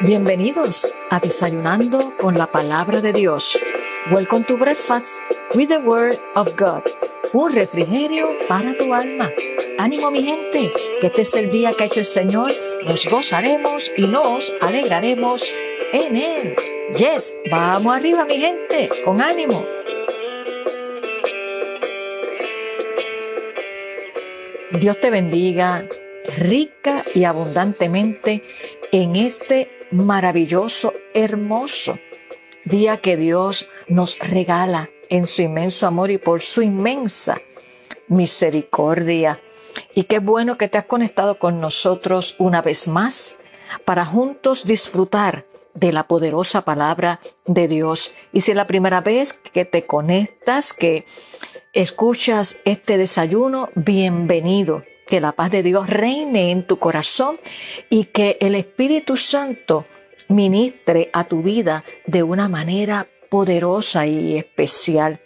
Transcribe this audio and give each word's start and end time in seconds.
Bienvenidos 0.00 0.94
a 1.10 1.18
Desayunando 1.18 2.12
con 2.20 2.38
la 2.38 2.46
Palabra 2.46 3.00
de 3.00 3.12
Dios. 3.12 3.58
Welcome 4.12 4.44
to 4.44 4.56
Breakfast 4.56 5.08
with 5.56 5.70
the 5.70 5.78
Word 5.78 6.20
of 6.36 6.54
God. 6.56 6.84
Un 7.32 7.52
refrigerio 7.52 8.28
para 8.46 8.78
tu 8.78 8.94
alma. 8.94 9.32
Ánimo 9.76 10.12
mi 10.12 10.22
gente, 10.22 10.72
que 11.00 11.08
este 11.08 11.22
es 11.22 11.34
el 11.34 11.50
día 11.50 11.72
que 11.72 11.82
ha 11.82 11.86
hecho 11.86 11.98
el 11.98 12.06
Señor. 12.06 12.52
Nos 12.84 13.06
gozaremos 13.06 13.90
y 13.96 14.02
nos 14.06 14.52
alegraremos 14.60 15.52
en 15.92 16.16
Él. 16.16 16.54
Yes, 16.96 17.34
vamos 17.50 17.96
arriba 17.96 18.24
mi 18.24 18.38
gente, 18.38 18.88
con 19.04 19.20
ánimo. 19.20 19.66
Dios 24.80 25.00
te 25.00 25.10
bendiga 25.10 25.88
rica 26.36 27.04
y 27.16 27.24
abundantemente 27.24 28.44
en 28.92 29.16
este 29.16 29.77
maravilloso, 29.90 30.92
hermoso 31.14 31.98
día 32.64 32.98
que 32.98 33.16
Dios 33.16 33.68
nos 33.88 34.18
regala 34.18 34.88
en 35.08 35.26
su 35.26 35.42
inmenso 35.42 35.86
amor 35.86 36.10
y 36.10 36.18
por 36.18 36.40
su 36.40 36.62
inmensa 36.62 37.40
misericordia. 38.08 39.40
Y 39.94 40.04
qué 40.04 40.18
bueno 40.18 40.58
que 40.58 40.68
te 40.68 40.78
has 40.78 40.86
conectado 40.86 41.38
con 41.38 41.60
nosotros 41.60 42.34
una 42.38 42.62
vez 42.62 42.88
más 42.88 43.36
para 43.84 44.04
juntos 44.04 44.66
disfrutar 44.66 45.46
de 45.74 45.92
la 45.92 46.06
poderosa 46.06 46.62
palabra 46.62 47.20
de 47.46 47.68
Dios. 47.68 48.12
Y 48.32 48.40
si 48.40 48.50
es 48.50 48.56
la 48.56 48.66
primera 48.66 49.00
vez 49.00 49.32
que 49.32 49.64
te 49.64 49.86
conectas, 49.86 50.72
que 50.72 51.06
escuchas 51.72 52.60
este 52.64 52.98
desayuno, 52.98 53.70
bienvenido. 53.74 54.82
Que 55.08 55.20
la 55.20 55.32
paz 55.32 55.50
de 55.50 55.62
Dios 55.62 55.88
reine 55.88 56.50
en 56.50 56.64
tu 56.64 56.78
corazón 56.78 57.40
y 57.88 58.04
que 58.04 58.36
el 58.40 58.54
Espíritu 58.54 59.16
Santo 59.16 59.86
ministre 60.28 61.08
a 61.12 61.24
tu 61.24 61.42
vida 61.42 61.82
de 62.06 62.22
una 62.22 62.48
manera 62.48 63.06
poderosa 63.30 64.06
y 64.06 64.36
especial. 64.36 65.20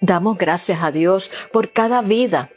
Damos 0.00 0.36
gracias 0.36 0.82
a 0.82 0.90
Dios 0.90 1.30
por 1.52 1.72
cada 1.72 2.02
vida 2.02 2.50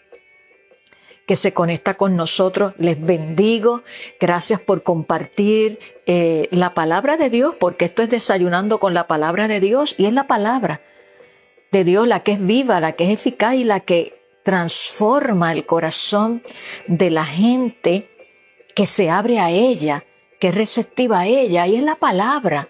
que 1.27 1.35
se 1.35 1.53
conecta 1.53 1.93
con 1.93 2.15
nosotros. 2.15 2.73
Les 2.77 2.99
bendigo. 2.99 3.83
Gracias 4.19 4.59
por 4.59 4.83
compartir 4.83 5.79
eh, 6.05 6.47
la 6.51 6.73
palabra 6.73 7.17
de 7.17 7.29
Dios, 7.29 7.55
porque 7.59 7.85
esto 7.85 8.01
es 8.01 8.09
desayunando 8.09 8.79
con 8.79 8.93
la 8.93 9.07
palabra 9.07 9.47
de 9.47 9.59
Dios 9.59 9.95
y 9.97 10.05
es 10.05 10.13
la 10.13 10.27
palabra 10.27 10.81
de 11.71 11.83
Dios 11.83 12.07
la 12.07 12.21
que 12.21 12.33
es 12.33 12.45
viva, 12.45 12.79
la 12.79 12.93
que 12.93 13.05
es 13.05 13.19
eficaz 13.19 13.55
y 13.55 13.63
la 13.63 13.79
que 13.79 14.22
transforma 14.43 15.51
el 15.51 15.65
corazón 15.65 16.43
de 16.87 17.09
la 17.09 17.25
gente 17.25 18.09
que 18.75 18.85
se 18.85 19.09
abre 19.09 19.39
a 19.39 19.49
ella, 19.49 20.03
que 20.39 20.49
es 20.49 20.55
receptiva 20.55 21.21
a 21.21 21.27
ella 21.27 21.67
y 21.67 21.75
es 21.75 21.83
la 21.83 21.95
palabra 21.95 22.69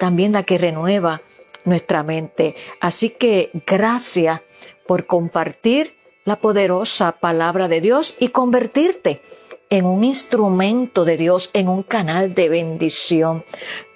también 0.00 0.32
la 0.32 0.42
que 0.42 0.58
renueva 0.58 1.20
nuestra 1.64 2.02
mente. 2.02 2.56
Así 2.80 3.10
que 3.10 3.50
gracias 3.66 4.40
por 4.88 5.06
compartir 5.06 5.94
la 6.24 6.36
poderosa 6.36 7.12
palabra 7.12 7.68
de 7.68 7.80
Dios 7.80 8.16
y 8.18 8.28
convertirte 8.28 9.20
en 9.68 9.84
un 9.84 10.02
instrumento 10.02 11.04
de 11.04 11.16
Dios, 11.16 11.50
en 11.52 11.68
un 11.68 11.84
canal 11.84 12.34
de 12.34 12.48
bendición. 12.48 13.44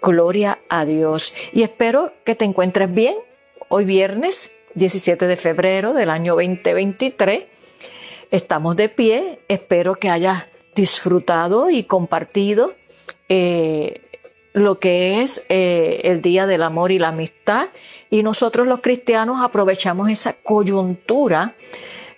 Gloria 0.01 0.61
a 0.69 0.85
Dios. 0.85 1.35
Y 1.53 1.63
espero 1.63 2.13
que 2.25 2.37
te 2.37 2.45
encuentres 2.45 2.93
bien 2.95 3.17
hoy 3.69 3.85
viernes 3.85 4.53
17 4.75 5.27
de 5.27 5.37
febrero 5.37 5.93
del 5.93 6.11
año 6.11 6.35
2023. 6.35 7.45
Estamos 8.31 8.77
de 8.77 8.89
pie. 8.89 9.39
Espero 9.49 9.95
que 9.95 10.11
hayas 10.11 10.45
disfrutado 10.75 11.71
y 11.71 11.85
compartido 11.85 12.75
eh, 13.29 14.01
lo 14.53 14.79
que 14.79 15.23
es 15.23 15.47
eh, 15.49 16.01
el 16.05 16.23
Día 16.23 16.47
del 16.47 16.63
Amor 16.63 16.93
y 16.93 16.99
la 16.99 17.09
Amistad. 17.09 17.69
Y 18.11 18.23
nosotros 18.23 18.67
los 18.67 18.81
cristianos 18.81 19.41
aprovechamos 19.41 20.11
esa 20.11 20.33
coyuntura 20.33 21.55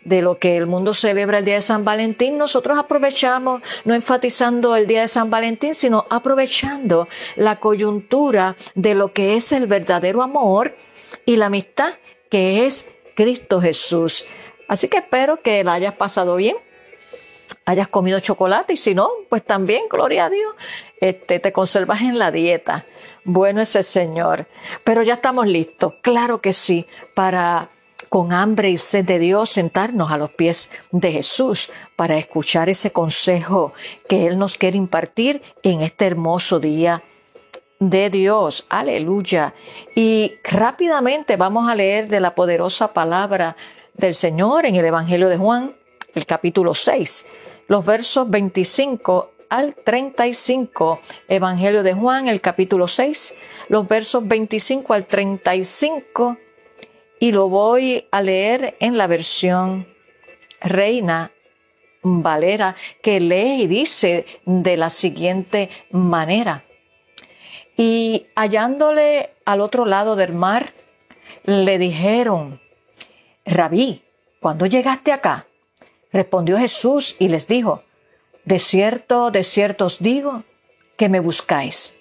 de 0.06 0.22
lo 0.22 0.38
que 0.38 0.56
el 0.56 0.66
mundo 0.66 0.94
celebra 0.94 1.38
el 1.38 1.44
Día 1.44 1.56
de 1.56 1.62
San 1.62 1.84
Valentín, 1.84 2.38
nosotros 2.38 2.78
aprovechamos, 2.78 3.60
no 3.84 3.92
enfatizando 3.92 4.76
el 4.76 4.86
Día 4.86 5.00
de 5.00 5.08
San 5.08 5.30
Valentín, 5.30 5.74
sino 5.74 6.06
aprovechando 6.08 7.08
la 7.34 7.56
coyuntura 7.56 8.54
de 8.76 8.94
lo 8.94 9.12
que 9.12 9.34
es 9.34 9.50
el 9.50 9.66
verdadero 9.66 10.22
amor 10.22 10.76
y 11.24 11.34
la 11.34 11.46
amistad, 11.46 11.94
que 12.30 12.66
es 12.66 12.88
Cristo 13.14 13.60
Jesús. 13.60 14.26
Así 14.68 14.88
que 14.88 14.98
espero 14.98 15.40
que 15.42 15.62
la 15.64 15.74
hayas 15.74 15.94
pasado 15.94 16.36
bien, 16.36 16.56
hayas 17.64 17.88
comido 17.88 18.20
chocolate 18.20 18.74
y 18.74 18.76
si 18.76 18.94
no, 18.94 19.10
pues 19.28 19.44
también, 19.44 19.84
gloria 19.88 20.26
a 20.26 20.30
Dios, 20.30 20.54
este, 21.00 21.40
te 21.40 21.52
conservas 21.52 22.00
en 22.02 22.18
la 22.18 22.30
dieta. 22.30 22.84
Bueno 23.24 23.60
es 23.60 23.74
el 23.74 23.84
Señor. 23.84 24.46
Pero 24.84 25.02
ya 25.02 25.14
estamos 25.14 25.46
listos, 25.46 25.94
claro 26.02 26.40
que 26.40 26.52
sí, 26.52 26.86
para 27.14 27.70
con 28.08 28.32
hambre 28.32 28.70
y 28.70 28.78
sed 28.78 29.04
de 29.04 29.18
Dios 29.18 29.50
sentarnos 29.50 30.12
a 30.12 30.16
los 30.16 30.30
pies 30.30 30.70
de 30.92 31.10
Jesús 31.10 31.72
para 31.96 32.18
escuchar 32.18 32.68
ese 32.68 32.92
consejo 32.92 33.72
que 34.08 34.26
Él 34.26 34.38
nos 34.38 34.54
quiere 34.54 34.76
impartir 34.76 35.42
en 35.62 35.80
este 35.80 36.06
hermoso 36.06 36.60
día 36.60 37.02
de 37.78 38.10
Dios. 38.10 38.66
Aleluya. 38.68 39.54
Y 39.94 40.34
rápidamente 40.44 41.36
vamos 41.36 41.70
a 41.70 41.74
leer 41.74 42.08
de 42.08 42.20
la 42.20 42.34
poderosa 42.34 42.92
palabra 42.92 43.56
del 43.94 44.14
Señor 44.14 44.66
en 44.66 44.76
el 44.76 44.84
Evangelio 44.84 45.28
de 45.28 45.36
Juan, 45.36 45.74
el 46.14 46.26
capítulo 46.26 46.74
6, 46.74 47.26
los 47.68 47.84
versos 47.84 48.28
25 48.28 49.30
al 49.48 49.74
35. 49.74 51.00
Evangelio 51.28 51.82
de 51.82 51.94
Juan, 51.94 52.28
el 52.28 52.40
capítulo 52.40 52.88
6, 52.88 53.34
los 53.68 53.86
versos 53.86 54.26
25 54.26 54.94
al 54.94 55.06
35 55.06 56.38
y 57.18 57.32
lo 57.32 57.48
voy 57.48 58.06
a 58.10 58.20
leer 58.22 58.76
en 58.80 58.98
la 58.98 59.06
versión 59.06 59.86
Reina 60.60 61.32
Valera, 62.02 62.76
que 63.02 63.20
lee 63.20 63.62
y 63.62 63.66
dice 63.66 64.26
de 64.44 64.76
la 64.76 64.90
siguiente 64.90 65.70
manera. 65.90 66.64
Y 67.76 68.26
hallándole 68.34 69.30
al 69.44 69.60
otro 69.60 69.84
lado 69.84 70.16
del 70.16 70.32
mar, 70.32 70.72
le 71.44 71.78
dijeron, 71.78 72.60
Rabí, 73.44 74.02
¿cuándo 74.40 74.66
llegaste 74.66 75.12
acá? 75.12 75.46
Respondió 76.12 76.58
Jesús 76.58 77.16
y 77.18 77.28
les 77.28 77.46
dijo, 77.46 77.82
De 78.44 78.58
cierto, 78.58 79.30
de 79.30 79.44
cierto 79.44 79.86
os 79.86 79.98
digo 79.98 80.44
que 80.96 81.08
me 81.08 81.20
buscáis, 81.20 81.94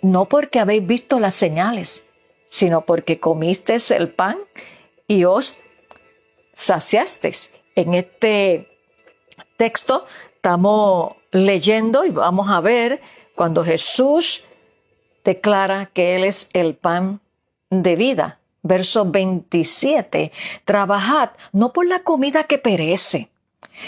no 0.00 0.24
porque 0.24 0.60
habéis 0.60 0.86
visto 0.86 1.20
las 1.20 1.34
señales, 1.34 2.06
sino 2.48 2.82
porque 2.82 3.20
comisteis 3.20 3.90
el 3.90 4.08
pan 4.08 4.38
y 5.06 5.24
os 5.24 5.58
saciasteis. 6.54 7.50
En 7.74 7.94
este 7.94 8.68
texto 9.56 10.06
estamos 10.34 11.14
leyendo 11.30 12.04
y 12.04 12.10
vamos 12.10 12.48
a 12.48 12.60
ver 12.60 13.00
cuando 13.34 13.64
Jesús 13.64 14.44
declara 15.28 15.90
que 15.92 16.16
Él 16.16 16.24
es 16.24 16.48
el 16.54 16.74
pan 16.74 17.20
de 17.68 17.96
vida. 17.96 18.38
Verso 18.62 19.04
27. 19.04 20.32
Trabajad 20.64 21.30
no 21.52 21.74
por 21.74 21.86
la 21.86 21.98
comida 21.98 22.44
que 22.44 22.56
perece, 22.56 23.28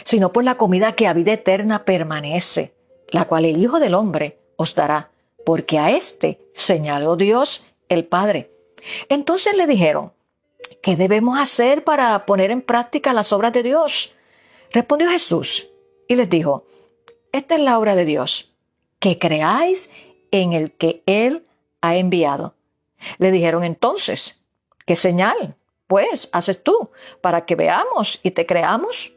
sino 0.04 0.32
por 0.34 0.44
la 0.44 0.56
comida 0.56 0.92
que 0.92 1.06
a 1.06 1.14
vida 1.14 1.32
eterna 1.32 1.86
permanece, 1.86 2.74
la 3.08 3.24
cual 3.24 3.46
el 3.46 3.56
Hijo 3.56 3.80
del 3.80 3.94
Hombre 3.94 4.38
os 4.56 4.74
dará, 4.74 5.10
porque 5.46 5.78
a 5.78 5.90
éste 5.90 6.38
señaló 6.54 7.16
Dios 7.16 7.66
el 7.88 8.04
Padre. 8.04 8.50
Entonces 9.08 9.56
le 9.56 9.66
dijeron, 9.66 10.12
¿qué 10.82 10.94
debemos 10.94 11.38
hacer 11.38 11.84
para 11.84 12.26
poner 12.26 12.50
en 12.50 12.60
práctica 12.60 13.14
las 13.14 13.32
obras 13.32 13.54
de 13.54 13.62
Dios? 13.62 14.14
Respondió 14.72 15.08
Jesús 15.08 15.68
y 16.06 16.16
les 16.16 16.28
dijo, 16.28 16.66
esta 17.32 17.54
es 17.54 17.62
la 17.62 17.78
obra 17.78 17.96
de 17.96 18.04
Dios, 18.04 18.52
que 18.98 19.18
creáis 19.18 19.88
en 20.30 20.52
el 20.52 20.72
que 20.72 21.02
Él 21.06 21.46
ha 21.80 21.96
enviado. 21.96 22.54
Le 23.18 23.30
dijeron 23.30 23.64
entonces, 23.64 24.44
¿qué 24.86 24.96
señal, 24.96 25.54
pues, 25.86 26.28
haces 26.32 26.62
tú 26.62 26.90
para 27.20 27.46
que 27.46 27.54
veamos 27.54 28.20
y 28.22 28.32
te 28.32 28.46
creamos? 28.46 29.12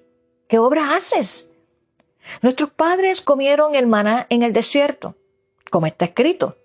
¿Qué 0.47 0.59
obra 0.59 0.95
haces? 0.95 1.49
Nuestros 2.41 2.71
padres 2.71 3.21
comieron 3.21 3.75
el 3.75 3.87
maná 3.87 4.27
en 4.29 4.43
el 4.43 4.53
desierto, 4.53 5.15
como 5.69 5.87
está 5.87 6.05
escrito, 6.05 6.57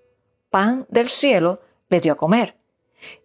pan 0.50 0.87
del 0.89 1.09
cielo 1.09 1.61
les 1.89 2.03
dio 2.03 2.12
a 2.12 2.17
comer. 2.17 2.55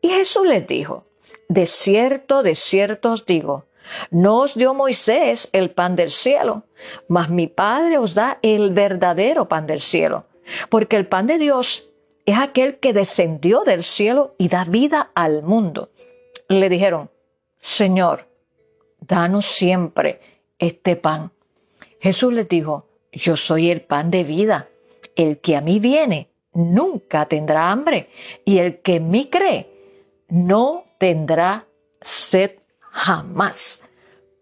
Y 0.02 0.10
Jesús 0.10 0.46
les 0.46 0.66
dijo, 0.66 1.04
de 1.50 1.68
cierto, 1.68 2.44
de 2.44 2.56
cierto 2.56 3.12
os 3.12 3.26
digo, 3.26 3.66
no 4.10 4.40
os 4.40 4.56
dio 4.56 4.74
Moisés 4.74 5.50
el 5.52 5.72
pan 5.72 5.96
del 5.96 6.10
cielo, 6.10 6.64
mas 7.08 7.30
mi 7.30 7.48
Padre 7.48 7.98
os 7.98 8.14
da 8.14 8.40
el 8.42 8.72
verdadero 8.72 9.48
pan 9.48 9.68
del 9.68 9.82
cielo, 9.82 10.26
porque 10.70 10.96
el 10.96 11.08
pan 11.08 11.28
de 11.28 11.38
Dios 11.38 11.90
es 12.26 12.38
aquel 12.38 12.80
que 12.80 12.94
descendió 12.94 13.64
del 13.64 13.84
cielo 13.84 14.36
y 14.38 14.50
da 14.50 14.64
vida 14.66 15.12
al 15.14 15.44
mundo. 15.44 15.92
Le 16.48 16.70
dijeron, 16.70 17.10
Señor, 17.60 18.28
danos 19.00 19.46
siempre 19.46 20.22
este 20.58 20.96
pan. 20.96 21.32
Jesús 22.00 22.34
les 22.34 22.48
dijo, 22.48 22.88
yo 23.12 23.36
soy 23.36 23.70
el 23.70 23.82
pan 23.82 24.12
de 24.12 24.24
vida. 24.24 24.68
El 25.16 25.40
que 25.40 25.56
a 25.56 25.62
mí 25.62 25.80
viene 25.80 26.30
nunca 26.54 27.26
tendrá 27.28 27.72
hambre, 27.72 28.10
y 28.46 28.60
el 28.60 28.82
que 28.82 28.96
en 28.96 29.10
mí 29.10 29.30
cree 29.30 29.70
no 30.30 30.86
tendrá 30.98 31.68
sed 32.02 32.60
jamás. 32.80 33.82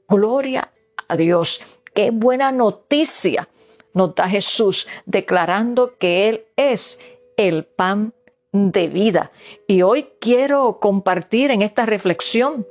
Gloria 0.07 0.71
a 1.07 1.15
Dios. 1.15 1.62
Qué 1.94 2.12
buena 2.12 2.51
noticia 2.51 3.50
nos 3.94 4.16
da 4.16 4.30
Jesús 4.30 4.88
declarando 5.06 5.98
que 5.98 6.30
Él 6.30 6.46
es 6.56 7.00
el 7.38 7.66
pan 7.66 8.14
de 8.52 8.88
vida. 8.88 9.32
Y 9.68 9.82
hoy 9.82 10.10
quiero 10.20 10.80
compartir 10.80 11.52
en 11.52 11.62
esta 11.62 11.86
reflexión 11.86 12.66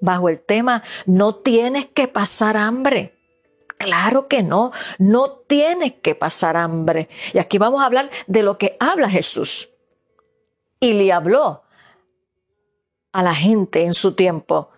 bajo 0.00 0.28
el 0.28 0.40
tema, 0.40 0.82
no 1.06 1.34
tienes 1.34 1.86
que 1.86 2.08
pasar 2.08 2.56
hambre. 2.56 3.12
Claro 3.78 4.28
que 4.28 4.42
no, 4.42 4.72
no 4.98 5.30
tienes 5.30 5.94
que 5.94 6.14
pasar 6.14 6.56
hambre. 6.56 7.08
Y 7.32 7.38
aquí 7.38 7.58
vamos 7.58 7.80
a 7.80 7.86
hablar 7.86 8.10
de 8.26 8.42
lo 8.42 8.58
que 8.58 8.76
habla 8.78 9.08
Jesús. 9.08 9.70
Y 10.80 10.92
le 10.94 11.12
habló 11.12 11.62
a 13.12 13.22
la 13.22 13.34
gente 13.34 13.84
en 13.84 13.94
su 13.94 14.14
tiempo 14.14 14.70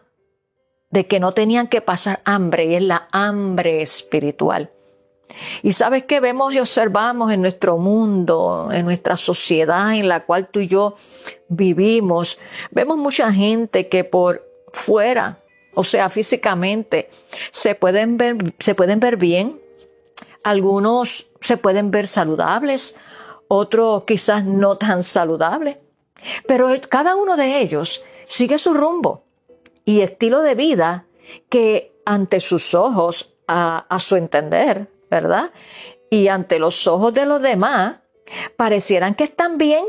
de 0.91 1.07
que 1.07 1.21
no 1.21 1.33
tenían 1.33 1.69
que 1.69 1.81
pasar 1.81 2.21
hambre 2.25 2.67
y 2.67 2.75
es 2.75 2.83
la 2.83 3.09
hambre 3.13 3.83
espiritual. 3.83 4.71
Y 5.62 5.73
sabes 5.73 6.05
que 6.05 6.20
vemos 6.20 6.52
y 6.55 6.58
observamos 6.58 7.32
en 7.32 7.43
nuestro 7.43 7.79
mundo, 7.79 8.69
en 8.73 8.84
nuestra 8.84 9.17
sociedad 9.17 9.94
en 9.94 10.08
la 10.08 10.25
cual 10.25 10.49
tú 10.49 10.61
y 10.61 10.69
yo 10.69 10.96
vivimos, 11.49 12.38
vemos 12.70 12.99
mucha 12.99 13.32
gente 13.32 13.88
que 13.88 14.05
por 14.05 14.46
fuera 14.73 15.43
o 15.75 15.84
sea, 15.84 16.11
físicamente, 16.11 17.08
se 17.50 17.75
pueden 17.75 18.17
ver, 18.17 18.55
se 18.58 18.75
pueden 18.75 19.00
ver 19.00 19.17
bien, 19.17 19.61
algunos 20.44 21.31
se 21.40 21.56
pueden 21.56 21.90
ver 21.90 22.06
saludables, 22.06 22.96
otros 23.49 24.05
quizás 24.05 24.44
no 24.44 24.76
tan 24.76 25.02
saludables, 25.02 25.76
pero 26.46 26.69
cada 26.88 27.17
uno 27.17 27.37
de 27.37 27.61
ellos 27.61 28.05
sigue 28.26 28.58
su 28.58 28.75
rumbo 28.75 29.25
y 29.85 30.00
estilo 30.00 30.43
de 30.43 30.55
vida 30.55 31.06
que 31.49 31.93
ante 32.05 32.40
sus 32.40 32.75
ojos, 32.75 33.35
a, 33.49 33.87
a 33.88 33.99
su 33.99 34.17
entender, 34.17 34.88
¿verdad? 35.12 35.50
Y 36.09 36.29
ante 36.29 36.59
los 36.59 36.87
ojos 36.87 37.12
de 37.12 37.26
los 37.26 37.43
demás, 37.43 37.97
parecieran 38.56 39.14
que 39.14 39.25
están 39.25 39.59
bien, 39.59 39.85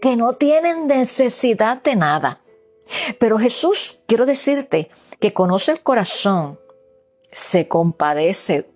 que 0.00 0.14
no 0.14 0.34
tienen 0.34 0.86
necesidad 0.86 1.82
de 1.82 1.96
nada. 1.96 2.40
Pero 3.18 3.38
Jesús, 3.38 3.98
quiero 4.06 4.24
decirte, 4.24 4.88
que 5.18 5.34
conoce 5.34 5.72
el 5.72 5.80
corazón, 5.80 6.60
se 7.32 7.66
compadece 7.66 8.70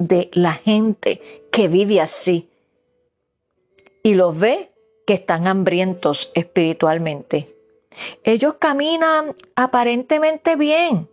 de 0.00 0.28
la 0.32 0.54
gente 0.54 1.46
que 1.52 1.68
vive 1.68 2.00
así 2.00 2.50
y 4.02 4.14
los 4.14 4.36
ve 4.36 4.72
que 5.06 5.14
están 5.14 5.46
hambrientos 5.46 6.32
espiritualmente. 6.34 7.54
Ellos 8.24 8.56
caminan 8.58 9.36
aparentemente 9.54 10.56
bien 10.56 11.08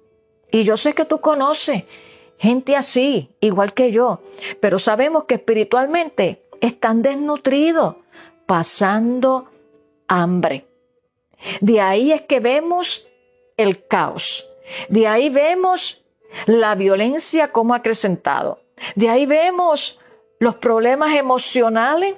y 0.51 0.63
yo 0.63 0.78
sé 0.78 0.94
que 0.94 1.06
tú 1.06 1.22
conoces 1.22 1.84
gente 2.44 2.75
así, 2.75 3.30
igual 3.40 3.74
que 3.74 3.94
yo, 3.94 4.19
pero 4.60 4.78
sabemos 4.78 5.24
que 5.24 5.36
espiritualmente 5.36 6.44
están 6.60 7.01
desnutridos, 7.01 7.95
pasando 8.45 9.48
hambre. 10.10 10.68
De 11.62 11.80
ahí 11.80 12.12
es 12.12 12.22
que 12.24 12.42
vemos 12.42 13.07
el 13.56 13.88
caos. 13.88 14.50
De 14.90 15.07
ahí 15.07 15.30
vemos 15.30 16.04
la 16.45 16.75
violencia 16.75 17.54
como 17.54 17.75
acrecentado. 17.75 18.60
De 18.95 19.07
ahí 19.07 19.25
vemos 19.25 20.01
los 20.40 20.56
problemas 20.56 21.16
emocionales, 21.16 22.16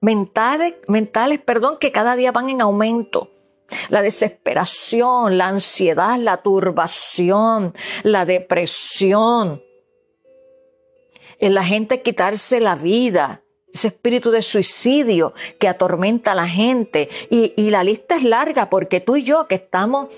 mentales, 0.00 0.74
mentales, 0.86 1.40
perdón, 1.40 1.78
que 1.80 1.90
cada 1.90 2.14
día 2.14 2.30
van 2.30 2.50
en 2.50 2.60
aumento. 2.60 3.30
La 3.88 4.02
desesperación, 4.02 5.38
la 5.38 5.48
ansiedad, 5.48 6.18
la 6.18 6.38
turbación, 6.38 7.74
la 8.02 8.24
depresión. 8.24 9.62
En 11.38 11.54
la 11.54 11.64
gente 11.64 12.02
quitarse 12.02 12.60
la 12.60 12.74
vida, 12.74 13.42
ese 13.72 13.88
espíritu 13.88 14.30
de 14.30 14.42
suicidio 14.42 15.34
que 15.58 15.68
atormenta 15.68 16.32
a 16.32 16.36
la 16.36 16.48
gente. 16.48 17.08
Y, 17.28 17.70
la 17.70 17.82
lista 17.82 18.16
es 18.16 18.22
larga 18.22 18.70
porque 18.70 19.00
tú 19.00 19.16
y 19.16 19.24
yo 19.24 19.48
que 19.48 19.56
estamos 19.56 20.08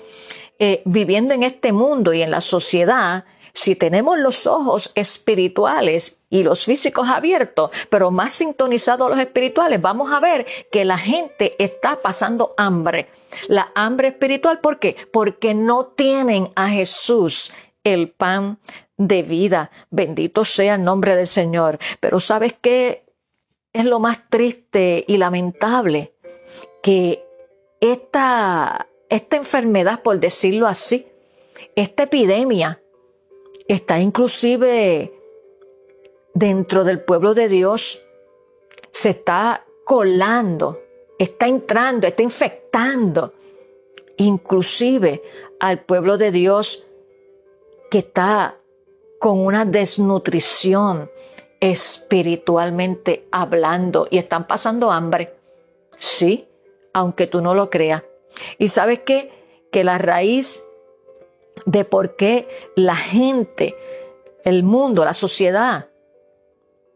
eh, 0.59 0.81
viviendo 0.85 1.33
en 1.33 1.43
este 1.43 1.71
mundo 1.71 2.13
y 2.13 2.21
en 2.21 2.31
la 2.31 2.41
sociedad, 2.41 3.25
si 3.57 3.75
tenemos 3.75 4.19
los 4.19 4.45
ojos 4.45 4.91
espirituales 4.93 6.17
y 6.29 6.43
los 6.43 6.65
físicos 6.65 7.09
abiertos, 7.09 7.71
pero 7.89 8.11
más 8.11 8.33
sintonizados 8.33 9.09
los 9.09 9.17
espirituales, 9.17 9.81
vamos 9.81 10.13
a 10.13 10.19
ver 10.19 10.45
que 10.71 10.85
la 10.85 10.99
gente 10.99 11.55
está 11.57 12.01
pasando 12.03 12.53
hambre. 12.57 13.09
La 13.47 13.71
hambre 13.73 14.09
espiritual, 14.09 14.59
¿por 14.59 14.77
qué? 14.77 14.95
Porque 15.11 15.55
no 15.55 15.87
tienen 15.87 16.49
a 16.55 16.69
Jesús, 16.69 17.51
el 17.83 18.11
pan 18.11 18.59
de 18.95 19.23
vida. 19.23 19.71
Bendito 19.89 20.45
sea 20.45 20.75
el 20.75 20.83
nombre 20.83 21.15
del 21.15 21.25
Señor. 21.25 21.79
Pero 21.99 22.19
¿sabes 22.19 22.53
qué? 22.61 23.07
es 23.73 23.85
lo 23.85 23.99
más 23.99 24.29
triste 24.29 25.03
y 25.07 25.17
lamentable 25.17 26.13
que 26.83 27.23
esta, 27.79 28.87
esta 29.09 29.35
enfermedad, 29.35 30.01
por 30.01 30.19
decirlo 30.19 30.67
así, 30.67 31.07
esta 31.75 32.03
epidemia, 32.03 32.81
está 33.67 33.99
inclusive 33.99 35.13
dentro 36.33 36.83
del 36.83 37.01
pueblo 37.01 37.33
de 37.33 37.49
Dios, 37.49 38.01
se 38.91 39.09
está 39.09 39.65
colando, 39.83 40.79
está 41.17 41.47
entrando, 41.47 42.07
está 42.07 42.23
infectando, 42.23 43.33
inclusive 44.17 45.21
al 45.59 45.79
pueblo 45.79 46.17
de 46.17 46.31
Dios 46.31 46.85
que 47.89 47.99
está 47.99 48.57
con 49.19 49.39
una 49.39 49.65
desnutrición, 49.65 51.09
espiritualmente 51.59 53.27
hablando 53.31 54.07
y 54.11 54.19
están 54.19 54.45
pasando 54.45 54.91
hambre. 54.91 55.33
Sí, 55.97 56.47
aunque 56.93 57.25
tú 57.25 57.41
no 57.41 57.55
lo 57.55 57.69
creas. 57.69 58.03
Y 58.59 58.69
sabes 58.69 58.99
qué? 58.99 59.31
Que 59.71 59.83
la 59.83 59.97
raíz 59.97 60.63
de 61.65 61.85
por 61.85 62.15
qué 62.15 62.47
la 62.75 62.95
gente, 62.95 63.75
el 64.43 64.63
mundo, 64.63 65.05
la 65.05 65.13
sociedad, 65.13 65.87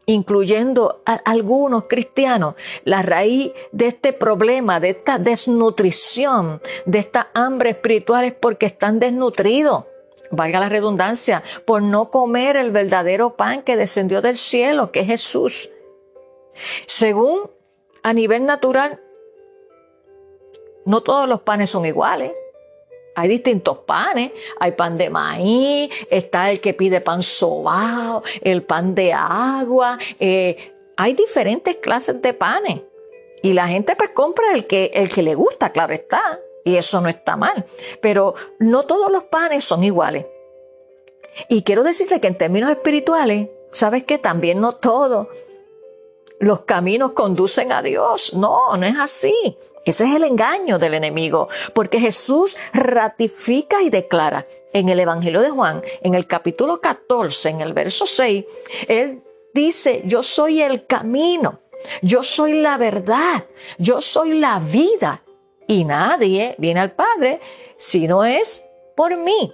incluyendo 0.05 1.01
a 1.05 1.13
algunos 1.13 1.85
cristianos, 1.85 2.55
la 2.83 3.01
raíz 3.01 3.51
de 3.71 3.87
este 3.87 4.13
problema, 4.13 4.79
de 4.79 4.89
esta 4.89 5.17
desnutrición, 5.17 6.61
de 6.85 6.99
esta 6.99 7.29
hambre 7.33 7.71
espiritual 7.71 8.25
es 8.25 8.33
porque 8.33 8.65
están 8.65 8.99
desnutridos 8.99 9.85
valga 10.31 10.59
la 10.59 10.69
redundancia, 10.69 11.43
por 11.65 11.81
no 11.81 12.09
comer 12.09 12.55
el 12.55 12.71
verdadero 12.71 13.35
pan 13.35 13.61
que 13.61 13.75
descendió 13.75 14.21
del 14.21 14.37
cielo, 14.37 14.91
que 14.91 15.01
es 15.01 15.07
Jesús. 15.07 15.69
Según 16.87 17.51
a 18.01 18.13
nivel 18.13 18.45
natural, 18.45 19.01
no 20.85 21.01
todos 21.01 21.27
los 21.27 21.41
panes 21.41 21.69
son 21.69 21.85
iguales. 21.85 22.31
Hay 23.15 23.27
distintos 23.27 23.79
panes, 23.79 24.31
hay 24.59 24.71
pan 24.71 24.97
de 24.97 25.09
maíz, 25.09 25.91
está 26.09 26.49
el 26.49 26.61
que 26.61 26.73
pide 26.73 27.01
pan 27.01 27.21
sobao, 27.23 28.23
el 28.41 28.63
pan 28.63 28.95
de 28.95 29.11
agua, 29.13 29.99
eh, 30.19 30.73
hay 30.95 31.13
diferentes 31.13 31.77
clases 31.77 32.21
de 32.21 32.33
panes. 32.33 32.81
Y 33.43 33.53
la 33.53 33.67
gente 33.67 33.95
pues 33.95 34.11
compra 34.11 34.53
el 34.53 34.67
que, 34.67 34.91
el 34.93 35.09
que 35.09 35.23
le 35.23 35.35
gusta, 35.35 35.71
claro 35.71 35.93
está. 35.93 36.39
Y 36.63 36.75
eso 36.75 37.01
no 37.01 37.09
está 37.09 37.35
mal. 37.35 37.65
Pero 38.01 38.35
no 38.59 38.83
todos 38.83 39.11
los 39.11 39.23
panes 39.23 39.63
son 39.63 39.83
iguales. 39.83 40.27
Y 41.49 41.63
quiero 41.63 41.83
decirte 41.83 42.19
que 42.21 42.27
en 42.27 42.37
términos 42.37 42.69
espirituales, 42.69 43.49
¿sabes 43.71 44.03
que 44.03 44.17
También 44.17 44.61
no 44.61 44.75
todos 44.75 45.27
los 46.39 46.61
caminos 46.61 47.13
conducen 47.13 47.71
a 47.71 47.81
Dios. 47.81 48.33
No, 48.33 48.75
no 48.77 48.85
es 48.85 48.97
así. 48.99 49.57
Ese 49.85 50.05
es 50.05 50.15
el 50.15 50.23
engaño 50.23 50.77
del 50.77 50.93
enemigo, 50.93 51.49
porque 51.73 51.99
Jesús 51.99 52.55
ratifica 52.73 53.81
y 53.81 53.89
declara 53.89 54.45
en 54.73 54.89
el 54.89 54.99
Evangelio 54.99 55.41
de 55.41 55.49
Juan, 55.49 55.81
en 56.01 56.13
el 56.13 56.27
capítulo 56.27 56.79
14, 56.79 57.49
en 57.49 57.61
el 57.61 57.73
verso 57.73 58.05
6, 58.05 58.45
Él 58.87 59.23
dice, 59.53 60.03
yo 60.05 60.21
soy 60.21 60.61
el 60.61 60.85
camino, 60.85 61.61
yo 62.01 62.21
soy 62.21 62.53
la 62.53 62.77
verdad, 62.77 63.45
yo 63.79 64.01
soy 64.01 64.39
la 64.39 64.59
vida 64.59 65.23
y 65.67 65.83
nadie 65.83 66.55
viene 66.59 66.79
al 66.79 66.91
Padre 66.91 67.39
si 67.77 68.07
no 68.07 68.23
es 68.23 68.63
por 68.95 69.17
mí. 69.17 69.51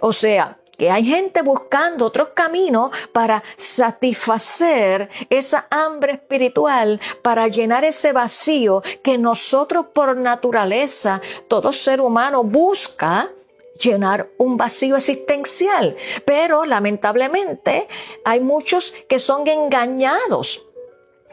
O 0.00 0.12
sea, 0.12 0.58
que 0.76 0.90
hay 0.90 1.04
gente 1.04 1.42
buscando 1.42 2.06
otros 2.06 2.28
caminos 2.28 2.90
para 3.12 3.42
satisfacer 3.56 5.08
esa 5.30 5.66
hambre 5.70 6.12
espiritual, 6.12 7.00
para 7.22 7.48
llenar 7.48 7.84
ese 7.84 8.12
vacío 8.12 8.82
que 9.02 9.18
nosotros 9.18 9.86
por 9.92 10.16
naturaleza, 10.16 11.20
todo 11.48 11.72
ser 11.72 12.00
humano 12.00 12.44
busca 12.44 13.30
llenar 13.82 14.28
un 14.38 14.56
vacío 14.56 14.96
existencial. 14.96 15.96
Pero 16.24 16.64
lamentablemente 16.64 17.88
hay 18.24 18.40
muchos 18.40 18.94
que 19.08 19.18
son 19.18 19.46
engañados 19.46 20.66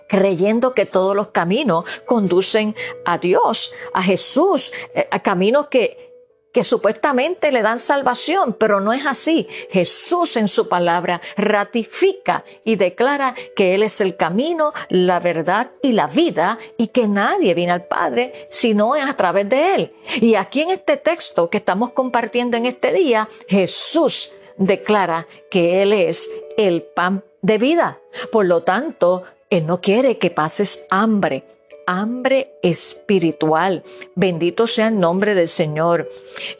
creyendo 0.07 0.75
que 0.75 0.85
todos 0.85 1.15
los 1.15 1.29
caminos 1.29 1.85
conducen 2.05 2.75
a 3.03 3.17
Dios, 3.17 3.73
a 3.93 4.03
Jesús, 4.03 4.71
eh, 4.93 5.07
a 5.09 5.23
caminos 5.23 5.67
que, 5.67 6.12
que 6.53 6.63
supuestamente 6.63 7.51
le 7.51 7.61
dan 7.61 7.79
salvación, 7.79 8.53
pero 8.53 8.79
no 8.79 8.93
es 8.93 9.05
así. 9.05 9.47
Jesús 9.71 10.37
en 10.37 10.47
su 10.47 10.69
palabra 10.69 11.19
ratifica 11.35 12.45
y 12.63 12.75
declara 12.75 13.35
que 13.55 13.75
Él 13.75 13.83
es 13.83 13.99
el 13.99 14.15
camino, 14.15 14.71
la 14.87 15.19
verdad 15.19 15.71
y 15.81 15.91
la 15.91 16.07
vida 16.07 16.59
y 16.77 16.87
que 16.87 17.07
nadie 17.07 17.53
viene 17.55 17.73
al 17.73 17.85
Padre 17.85 18.47
si 18.49 18.73
no 18.73 18.95
es 18.95 19.03
a 19.03 19.15
través 19.15 19.49
de 19.49 19.75
Él. 19.75 19.93
Y 20.21 20.35
aquí 20.35 20.61
en 20.61 20.69
este 20.69 20.95
texto 20.95 21.49
que 21.49 21.57
estamos 21.57 21.91
compartiendo 21.91 22.55
en 22.55 22.67
este 22.67 22.93
día, 22.93 23.27
Jesús 23.47 24.31
declara 24.57 25.27
que 25.49 25.81
Él 25.81 25.91
es 25.91 26.29
el 26.55 26.83
pan 26.83 27.23
de 27.41 27.57
vida. 27.57 27.99
Por 28.31 28.45
lo 28.45 28.61
tanto, 28.61 29.23
Él 29.49 29.65
no 29.65 29.81
quiere 29.81 30.19
que 30.19 30.29
pases 30.29 30.85
hambre 30.91 31.43
hambre 31.85 32.55
espiritual. 32.61 33.83
Bendito 34.15 34.67
sea 34.67 34.87
el 34.87 34.99
nombre 34.99 35.35
del 35.35 35.47
Señor. 35.47 36.09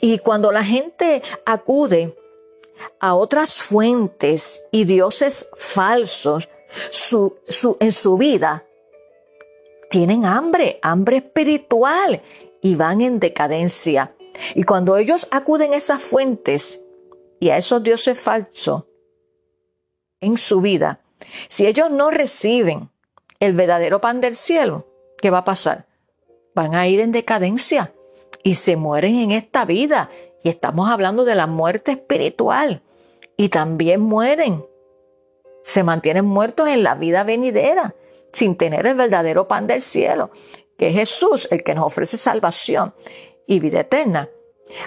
Y 0.01 0.19
cuando 0.19 0.51
la 0.51 0.63
gente 0.63 1.21
acude 1.45 2.15
a 2.99 3.15
otras 3.15 3.61
fuentes 3.61 4.63
y 4.71 4.85
dioses 4.85 5.47
falsos 5.55 6.49
su, 6.91 7.37
en 7.79 7.91
su 7.91 8.17
vida, 8.17 8.65
tienen 9.89 10.25
hambre, 10.25 10.79
hambre 10.81 11.17
espiritual 11.17 12.21
y 12.61 12.75
van 12.75 13.01
en 13.01 13.19
decadencia. 13.19 14.15
Y 14.55 14.63
cuando 14.63 14.97
ellos 14.97 15.27
acuden 15.31 15.73
a 15.73 15.77
esas 15.77 16.01
fuentes 16.01 16.81
y 17.39 17.49
a 17.49 17.57
esos 17.57 17.83
dioses 17.83 18.19
falsos 18.19 18.85
en 20.19 20.37
su 20.37 20.61
vida, 20.61 20.99
si 21.47 21.67
ellos 21.67 21.91
no 21.91 22.09
reciben 22.09 22.89
el 23.39 23.53
verdadero 23.53 24.01
pan 24.01 24.21
del 24.21 24.35
cielo, 24.35 24.87
¿qué 25.23 25.29
va 25.29 25.37
a 25.37 25.45
pasar? 25.45 25.85
Van 26.53 26.75
a 26.75 26.85
ir 26.85 26.99
en 26.99 27.13
decadencia 27.13 27.93
y 28.43 28.55
se 28.55 28.75
mueren 28.75 29.15
en 29.15 29.31
esta 29.31 29.63
vida. 29.63 30.09
Y 30.43 30.49
estamos 30.49 30.89
hablando 30.89 31.23
de 31.23 31.33
la 31.33 31.47
muerte 31.47 31.93
espiritual. 31.93 32.81
Y 33.37 33.47
también 33.47 34.01
mueren. 34.01 34.65
Se 35.63 35.81
mantienen 35.81 36.25
muertos 36.25 36.67
en 36.67 36.83
la 36.83 36.95
vida 36.95 37.23
venidera, 37.23 37.95
sin 38.33 38.57
tener 38.57 38.85
el 38.85 38.95
verdadero 38.95 39.47
pan 39.47 39.65
del 39.65 39.79
cielo, 39.79 40.29
que 40.77 40.89
es 40.89 40.93
Jesús, 40.93 41.47
el 41.51 41.63
que 41.63 41.73
nos 41.73 41.85
ofrece 41.85 42.17
salvación 42.17 42.93
y 43.47 43.61
vida 43.61 43.79
eterna. 43.79 44.27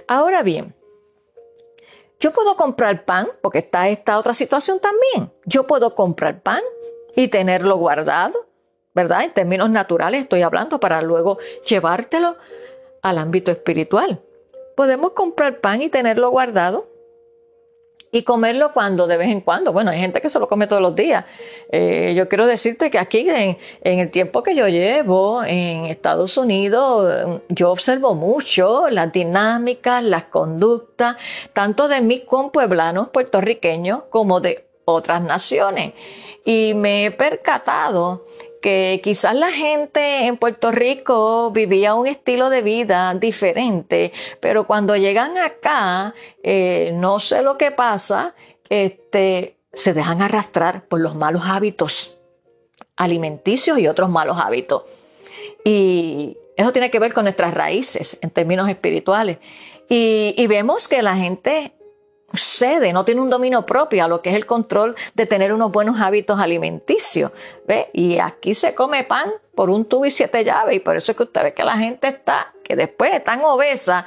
Ahora 0.07 0.43
bien, 0.43 0.75
yo 2.21 2.31
puedo 2.33 2.57
comprar 2.57 3.07
pan, 3.07 3.26
porque 3.40 3.61
está 3.61 3.88
esta 3.88 4.19
otra 4.19 4.35
situación 4.35 4.81
también. 4.81 5.33
Yo 5.47 5.66
puedo 5.66 5.95
comprar 5.95 6.43
pan 6.43 6.61
y 7.16 7.28
tenerlo 7.28 7.78
guardado 7.78 8.45
¿verdad? 8.97 9.25
En 9.25 9.31
términos 9.31 9.69
naturales 9.69 10.23
estoy 10.23 10.41
hablando 10.41 10.81
para 10.81 11.03
luego 11.03 11.38
llevártelo 11.69 12.37
al 13.03 13.19
ámbito 13.19 13.53
espiritual. 13.53 14.23
Podemos 14.75 15.12
comprar 15.12 15.61
pan 15.61 15.83
y 15.83 15.91
tenerlo 15.91 16.31
guardado 16.31 16.88
y 18.11 18.23
comerlo 18.23 18.73
cuando 18.73 19.07
de 19.07 19.19
vez 19.19 19.29
en 19.29 19.43
cuando. 19.43 19.75
Bueno, 19.75 19.91
hay 19.91 19.99
gente 19.99 20.23
que 20.23 20.31
se 20.31 20.38
lo 20.38 20.49
come 20.49 20.67
todos 20.67 20.81
los 20.81 20.97
días. 20.97 21.26
Eh, 21.71 22.15
yo 22.17 22.26
quiero 22.26 22.47
decirte 22.47 22.91
que 22.91 22.99
aquí 22.99 23.29
en, 23.29 23.59
en, 23.83 23.99
el 23.99 24.11
tiempo 24.11 24.43
que 24.43 24.55
yo 24.55 24.67
llevo 24.67 25.45
en 25.45 25.85
Estados 25.85 26.38
Unidos, 26.38 27.38
yo 27.50 27.73
observo 27.73 28.15
mucho 28.15 28.88
las 28.88 29.12
dinámicas, 29.12 30.03
las 30.03 30.25
conductas, 30.25 31.19
tanto 31.53 31.87
de 31.87 32.00
mis 32.00 32.25
compueblanos 32.25 33.11
puertorriqueños 33.11 34.05
como 34.09 34.41
de 34.41 34.67
otras 34.87 35.21
naciones. 35.21 35.93
Y 36.47 36.73
me 36.75 37.07
he 37.07 37.11
percatado 37.11 38.25
que 38.60 39.00
quizás 39.02 39.34
la 39.34 39.50
gente 39.50 40.26
en 40.26 40.36
Puerto 40.36 40.70
Rico 40.70 41.50
vivía 41.50 41.94
un 41.94 42.06
estilo 42.06 42.50
de 42.50 42.62
vida 42.62 43.14
diferente, 43.14 44.12
pero 44.40 44.66
cuando 44.66 44.96
llegan 44.96 45.38
acá, 45.38 46.14
eh, 46.42 46.92
no 46.94 47.20
sé 47.20 47.42
lo 47.42 47.58
que 47.58 47.70
pasa, 47.70 48.34
este, 48.68 49.56
se 49.72 49.92
dejan 49.92 50.22
arrastrar 50.22 50.86
por 50.88 51.00
los 51.00 51.14
malos 51.14 51.42
hábitos 51.46 52.18
alimenticios 52.96 53.78
y 53.78 53.88
otros 53.88 54.10
malos 54.10 54.38
hábitos. 54.38 54.84
Y 55.64 56.36
eso 56.56 56.72
tiene 56.72 56.90
que 56.90 56.98
ver 56.98 57.12
con 57.12 57.25
nuestras 57.25 57.52
raíces 57.52 58.18
en 58.22 58.30
términos 58.30 58.68
espirituales. 58.68 59.38
Y, 59.88 60.34
y 60.36 60.46
vemos 60.46 60.88
que 60.88 61.02
la 61.02 61.16
gente 61.16 61.75
cede, 62.38 62.93
no 62.93 63.05
tiene 63.05 63.21
un 63.21 63.31
dominio 63.31 63.66
propio 63.66 64.05
a 64.05 64.09
lo 64.09 64.23
que 64.23 64.31
es 64.31 64.37
el 64.37 64.47
control 64.47 64.95
de 65.14 65.26
tener 65.26 65.52
unos 65.52 65.73
buenos 65.73 66.00
hábitos 66.00 66.38
alimenticios. 66.40 67.33
¿ve? 67.66 67.90
Y 67.93 68.19
aquí 68.19 68.55
se 68.55 68.75
come 68.75 69.05
pan 69.05 69.31
por 69.55 69.71
un 69.71 69.85
tubo 69.85 70.07
y 70.07 70.11
siete 70.11 70.45
llaves 70.45 70.76
y 70.76 70.81
por 70.81 70.97
eso 70.97 71.12
es 71.12 71.16
que 71.16 71.25
usted 71.25 71.43
ve 71.43 71.55
que 71.55 71.64
la 71.64 71.76
gente 71.76 72.09
está, 72.09 72.55
que 72.64 72.76
después 72.76 73.14
están 73.14 73.43
obesas, 73.43 74.05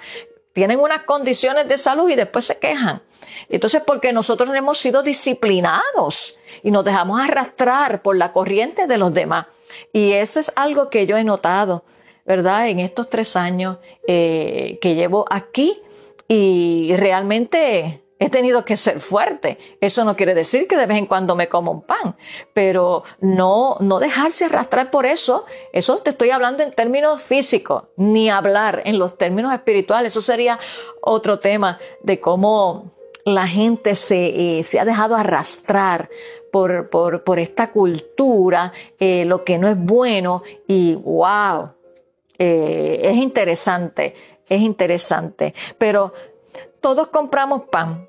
tienen 0.54 0.80
unas 0.80 1.04
condiciones 1.04 1.68
de 1.68 1.78
salud 1.78 2.10
y 2.10 2.16
después 2.16 2.46
se 2.46 2.58
quejan. 2.58 3.02
Entonces, 3.48 3.82
porque 3.86 4.12
nosotros 4.12 4.50
no 4.50 4.56
hemos 4.56 4.78
sido 4.78 5.04
disciplinados 5.04 6.38
y 6.64 6.72
nos 6.72 6.84
dejamos 6.84 7.20
arrastrar 7.20 8.02
por 8.02 8.18
la 8.18 8.34
corriente 8.34 8.88
de 8.88 8.98
los 8.98 9.14
demás. 9.14 9.48
Y 9.94 10.14
eso 10.14 10.40
es 10.40 10.52
algo 10.56 10.90
que 10.90 11.06
yo 11.06 11.18
he 11.18 11.24
notado, 11.24 11.84
¿verdad? 12.26 12.70
En 12.70 12.80
estos 12.80 13.10
tres 13.10 13.36
años 13.36 13.78
eh, 14.08 14.78
que 14.82 14.96
llevo 14.96 15.26
aquí 15.30 15.80
y 16.28 16.96
realmente 16.96 18.02
he 18.20 18.30
tenido 18.30 18.66
que 18.66 18.78
ser 18.78 19.00
fuerte. 19.00 19.58
Eso 19.80 20.04
no 20.04 20.16
quiere 20.16 20.36
decir 20.36 20.68
que 20.68 20.78
de 20.78 20.86
vez 20.86 20.98
en 20.98 21.06
cuando 21.06 21.36
me 21.36 21.48
como 21.48 21.72
un 21.72 21.82
pan, 21.82 22.16
pero 22.54 23.04
no, 23.22 23.78
no 23.80 24.00
dejarse 24.00 24.46
arrastrar 24.46 24.92
por 24.92 25.06
eso. 25.06 25.46
Eso 25.72 25.98
te 25.98 26.12
estoy 26.12 26.30
hablando 26.30 26.62
en 26.62 26.72
términos 26.72 27.22
físicos, 27.22 27.86
ni 27.96 28.30
hablar 28.30 28.82
en 28.86 29.00
los 29.00 29.18
términos 29.18 29.54
espirituales. 29.54 30.14
Eso 30.14 30.22
sería 30.22 30.60
otro 31.02 31.40
tema 31.40 31.80
de 32.04 32.20
cómo 32.20 32.92
la 33.26 33.48
gente 33.48 33.96
se, 33.96 34.60
eh, 34.60 34.64
se 34.64 34.80
ha 34.80 34.86
dejado 34.86 35.16
arrastrar 35.16 36.10
por, 36.52 36.90
por, 36.90 37.24
por 37.24 37.40
esta 37.40 37.72
cultura, 37.72 38.74
eh, 39.00 39.24
lo 39.26 39.44
que 39.44 39.58
no 39.58 39.68
es 39.68 39.78
bueno 39.78 40.44
y 40.68 40.96
wow, 40.96 41.74
eh, 42.38 43.02
es 43.04 43.16
interesante, 43.18 44.16
es 44.48 44.62
interesante. 44.62 45.54
Pero 45.78 46.12
todos 46.82 47.08
compramos 47.08 47.64
pan, 47.64 48.08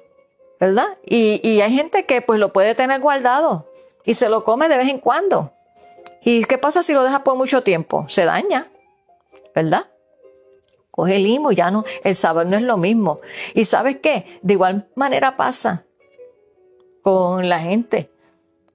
¿verdad? 0.58 0.98
Y, 1.04 1.60
hay 1.60 1.72
gente 1.72 2.06
que 2.06 2.22
pues 2.22 2.38
lo 2.38 2.52
puede 2.52 2.74
tener 2.74 3.00
guardado 3.00 3.70
y 4.04 4.14
se 4.14 4.28
lo 4.28 4.44
come 4.44 4.68
de 4.68 4.76
vez 4.76 4.88
en 4.88 4.98
cuando. 4.98 5.52
¿Y 6.22 6.44
qué 6.44 6.58
pasa 6.58 6.82
si 6.82 6.92
lo 6.92 7.02
dejas 7.02 7.20
por 7.20 7.36
mucho 7.36 7.62
tiempo? 7.62 8.06
Se 8.08 8.24
daña, 8.24 8.70
¿verdad? 9.54 9.90
Coge 10.90 11.18
limo, 11.18 11.52
ya 11.52 11.70
no, 11.70 11.84
el 12.04 12.14
sabor 12.14 12.46
no 12.46 12.56
es 12.56 12.62
lo 12.62 12.76
mismo. 12.76 13.18
¿Y 13.54 13.64
sabes 13.64 13.98
qué? 13.98 14.24
De 14.42 14.54
igual 14.54 14.88
manera 14.96 15.36
pasa 15.36 15.86
con 17.02 17.48
la 17.48 17.60
gente. 17.60 18.10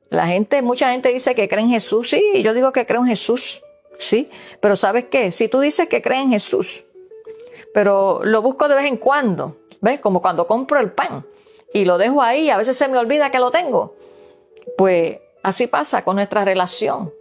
La 0.10 0.28
gente, 0.28 0.62
mucha 0.62 0.92
gente 0.92 1.10
dice 1.10 1.36
que 1.36 1.48
cree 1.48 1.64
en 1.64 1.70
Jesús. 1.70 2.10
Sí, 2.10 2.42
yo 2.42 2.54
digo 2.54 2.72
que 2.72 2.86
creo 2.86 3.02
en 3.02 3.08
Jesús. 3.08 3.62
Sí, 4.00 4.30
pero 4.60 4.76
¿sabes 4.76 5.06
qué? 5.06 5.32
Si 5.32 5.48
tú 5.48 5.60
dices 5.60 5.88
que 5.88 6.02
crees 6.02 6.24
en 6.24 6.32
Jesús, 6.32 6.86
pero 7.74 8.22
lo 8.24 8.42
busco 8.42 8.68
de 8.68 8.76
vez 8.76 8.86
en 8.86 8.98
cuando, 8.98 9.58
¿ves? 9.82 10.00
Como 10.00 10.22
cuando 10.22 10.48
compro 10.48 10.80
el 10.80 10.92
pan 10.92 11.26
y 11.74 11.86
lo 11.86 11.98
dejo 11.98 12.22
ahí, 12.22 12.50
a 12.50 12.58
veces 12.58 12.78
se 12.78 12.88
me 12.88 12.98
olvida 12.98 13.32
que 13.32 13.40
lo 13.40 13.52
tengo. 13.52 13.96
Pues 14.78 15.20
así 15.44 15.68
pasa 15.68 16.04
con 16.04 16.16
nuestra 16.16 16.46
relación 16.46 17.14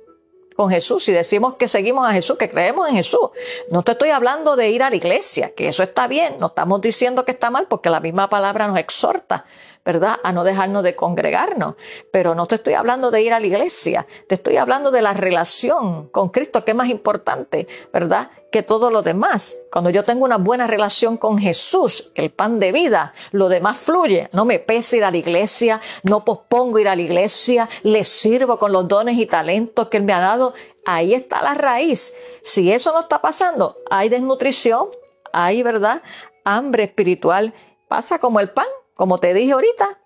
con 0.56 0.70
Jesús. 0.70 1.04
Si 1.04 1.12
decimos 1.12 1.54
que 1.54 1.68
seguimos 1.68 2.08
a 2.08 2.12
Jesús, 2.12 2.36
que 2.36 2.50
creemos 2.50 2.88
en 2.88 2.96
Jesús, 2.96 3.30
no 3.70 3.82
te 3.82 3.92
estoy 3.92 4.10
hablando 4.10 4.56
de 4.56 4.70
ir 4.70 4.82
a 4.82 4.90
la 4.90 4.96
iglesia, 4.96 5.54
que 5.54 5.68
eso 5.68 5.82
está 5.82 6.06
bien, 6.06 6.36
no 6.38 6.46
estamos 6.46 6.80
diciendo 6.80 7.24
que 7.24 7.32
está 7.32 7.50
mal 7.50 7.66
porque 7.68 7.90
la 7.90 8.00
misma 8.00 8.28
palabra 8.28 8.66
nos 8.66 8.78
exhorta 8.78 9.44
¿verdad? 9.84 10.18
A 10.22 10.32
no 10.32 10.44
dejarnos 10.44 10.82
de 10.82 10.96
congregarnos. 10.96 11.76
Pero 12.10 12.34
no 12.34 12.46
te 12.46 12.54
estoy 12.56 12.74
hablando 12.74 13.10
de 13.10 13.22
ir 13.22 13.34
a 13.34 13.40
la 13.40 13.46
iglesia, 13.46 14.06
te 14.28 14.36
estoy 14.36 14.56
hablando 14.56 14.90
de 14.90 15.02
la 15.02 15.12
relación 15.12 16.08
con 16.08 16.30
Cristo, 16.30 16.64
que 16.64 16.70
es 16.70 16.76
más 16.76 16.88
importante, 16.88 17.68
¿verdad? 17.92 18.30
Que 18.50 18.62
todo 18.62 18.90
lo 18.90 19.02
demás. 19.02 19.58
Cuando 19.70 19.90
yo 19.90 20.04
tengo 20.04 20.24
una 20.24 20.38
buena 20.38 20.66
relación 20.66 21.16
con 21.16 21.38
Jesús, 21.38 22.12
el 22.14 22.30
pan 22.30 22.60
de 22.60 22.72
vida, 22.72 23.12
lo 23.32 23.48
demás 23.48 23.78
fluye. 23.78 24.28
No 24.32 24.44
me 24.44 24.58
pesa 24.58 24.96
ir 24.96 25.04
a 25.04 25.10
la 25.10 25.16
iglesia, 25.16 25.80
no 26.02 26.24
pospongo 26.24 26.78
ir 26.78 26.88
a 26.88 26.96
la 26.96 27.02
iglesia, 27.02 27.68
le 27.82 28.04
sirvo 28.04 28.58
con 28.58 28.72
los 28.72 28.88
dones 28.88 29.18
y 29.18 29.26
talentos 29.26 29.88
que 29.88 29.98
Él 29.98 30.04
me 30.04 30.12
ha 30.12 30.20
dado. 30.20 30.43
Ahí 30.84 31.14
está 31.14 31.40
la 31.40 31.54
raíz. 31.54 32.14
Si 32.42 32.70
eso 32.70 32.92
no 32.92 33.00
está 33.00 33.22
pasando, 33.22 33.78
hay 33.90 34.10
desnutrición, 34.10 34.88
hay, 35.32 35.62
¿verdad? 35.62 36.02
Hambre 36.44 36.84
espiritual. 36.84 37.54
Pasa 37.88 38.18
como 38.18 38.40
el 38.40 38.50
pan 38.50 38.66
como 38.94 39.18
te 39.18 39.34
dije 39.34 39.52
ahorita, 39.52 39.98